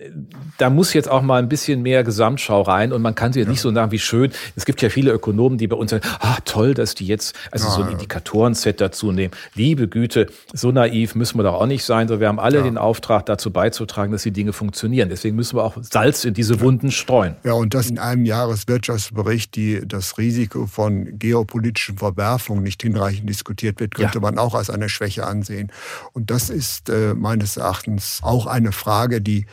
da 0.58 0.70
muss 0.70 0.92
jetzt 0.92 1.10
auch 1.10 1.22
mal 1.22 1.38
ein 1.38 1.48
bisschen 1.48 1.82
mehr 1.82 2.04
Gesamtschau 2.04 2.62
rein 2.62 2.92
und 2.92 3.02
man 3.02 3.14
kann 3.14 3.32
sie 3.32 3.40
ja 3.40 3.48
nicht 3.48 3.60
so 3.60 3.72
sagen, 3.72 3.92
wie 3.92 3.98
schön. 3.98 4.32
Es 4.56 4.64
gibt 4.64 4.82
ja 4.82 4.88
viele 4.88 5.12
Ökonomen, 5.12 5.58
die 5.58 5.66
bei 5.66 5.76
uns 5.76 5.90
sagen, 5.90 6.04
ah, 6.20 6.38
toll, 6.44 6.74
dass 6.74 6.94
die 6.94 7.06
jetzt 7.06 7.34
also 7.50 7.68
ja, 7.68 7.74
so 7.74 7.82
ein 7.82 7.92
Indikatorenset 7.92 8.80
dazu 8.80 9.12
nehmen. 9.12 9.32
Liebe 9.54 9.88
Güte, 9.88 10.26
so 10.52 10.72
naiv 10.72 11.14
müssen 11.14 11.38
wir 11.38 11.42
doch 11.42 11.54
auch 11.54 11.66
nicht 11.66 11.84
sein. 11.84 12.08
So, 12.08 12.20
wir 12.20 12.28
haben 12.28 12.40
alle 12.40 12.58
ja. 12.58 12.64
den 12.64 12.78
Auftrag, 12.78 13.26
dazu 13.26 13.50
beizutragen, 13.50 14.12
dass 14.12 14.22
die 14.22 14.30
Dinge 14.30 14.52
funktionieren. 14.52 15.08
Deswegen 15.08 15.36
müssen 15.36 15.56
wir 15.56 15.64
auch 15.64 15.76
Salz 15.80 16.24
in 16.24 16.34
diese 16.34 16.60
Wunden 16.60 16.90
streuen. 16.90 17.36
Ja, 17.44 17.52
und 17.52 17.74
das 17.74 17.90
in 17.90 17.98
einem 17.98 18.24
Jahreswirtschaftsbericht, 18.24 19.54
die 19.56 19.82
das 19.86 20.18
Risiko 20.18 20.66
von 20.66 21.18
geopolitischen 21.18 21.98
Verwerfungen 21.98 22.62
nicht 22.62 22.82
hinreichend 22.82 23.28
diskutiert 23.28 23.80
wird, 23.80 23.94
könnte 23.94 24.18
ja. 24.18 24.20
man 24.20 24.38
auch 24.38 24.54
als 24.54 24.70
eine 24.70 24.88
Schwäche 24.88 25.26
ansehen. 25.26 25.70
Und 26.12 26.30
das 26.30 26.50
ist 26.50 26.71
äh, 26.88 27.14
meines 27.14 27.56
Erachtens 27.56 28.20
auch 28.22 28.46
eine 28.46 28.72
Frage, 28.72 29.20
die 29.20 29.46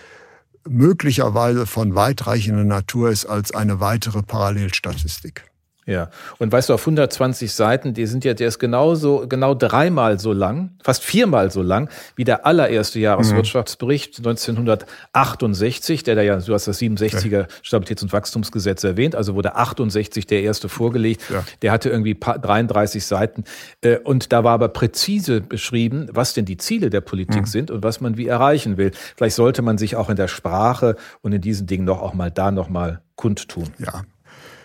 möglicherweise 0.67 1.65
von 1.65 1.95
weitreichender 1.95 2.63
Natur 2.63 3.09
ist 3.09 3.25
als 3.25 3.51
eine 3.53 3.79
weitere 3.79 4.21
Parallelstatistik. 4.21 5.49
Ja, 5.89 6.09
und 6.37 6.51
weißt 6.51 6.69
du, 6.69 6.75
auf 6.75 6.81
120 6.81 7.51
Seiten, 7.51 7.95
die 7.95 8.05
sind 8.05 8.23
ja, 8.23 8.35
der 8.35 8.49
ist 8.49 8.59
genauso, 8.59 9.25
genau 9.27 9.55
dreimal 9.55 10.19
so 10.19 10.33
lang, 10.33 10.69
fast 10.83 11.03
viermal 11.03 11.49
so 11.49 11.63
lang, 11.63 11.89
wie 12.15 12.23
der 12.23 12.45
allererste 12.45 12.99
Jahreswirtschaftsbericht 12.99 14.19
mhm. 14.19 14.27
1968, 14.27 16.03
der 16.03 16.13
da 16.13 16.21
ja, 16.21 16.37
du 16.37 16.53
hast 16.53 16.67
das 16.67 16.79
67er 16.79 17.47
Stabilitäts- 17.63 18.03
und 18.03 18.13
Wachstumsgesetz 18.13 18.83
erwähnt, 18.83 19.15
also 19.15 19.33
wurde 19.33 19.55
68 19.55 20.27
der 20.27 20.43
erste 20.43 20.69
vorgelegt, 20.69 21.23
ja. 21.31 21.43
der 21.63 21.71
hatte 21.71 21.89
irgendwie 21.89 22.13
33 22.13 23.03
Seiten, 23.03 23.43
äh, 23.81 23.97
und 23.97 24.31
da 24.31 24.43
war 24.43 24.53
aber 24.53 24.69
präzise 24.69 25.41
beschrieben, 25.41 26.07
was 26.11 26.35
denn 26.35 26.45
die 26.45 26.57
Ziele 26.57 26.91
der 26.91 27.01
Politik 27.01 27.41
mhm. 27.41 27.47
sind 27.47 27.71
und 27.71 27.81
was 27.81 27.99
man 27.99 28.15
wie 28.15 28.27
erreichen 28.27 28.77
will. 28.77 28.91
Vielleicht 29.17 29.35
sollte 29.35 29.63
man 29.63 29.79
sich 29.79 29.95
auch 29.95 30.11
in 30.11 30.17
der 30.17 30.27
Sprache 30.27 30.97
und 31.21 31.33
in 31.33 31.41
diesen 31.41 31.65
Dingen 31.65 31.85
noch 31.85 31.99
auch 31.99 32.13
mal 32.13 32.29
da 32.29 32.51
noch 32.51 32.69
mal 32.69 33.01
kundtun. 33.15 33.69
Ja, 33.79 34.03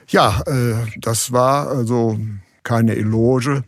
ja, 0.09 0.43
äh, 0.47 0.75
das 1.01 1.33
war 1.33 1.69
also 1.69 2.19
keine 2.63 2.97
Eloge, 2.97 3.65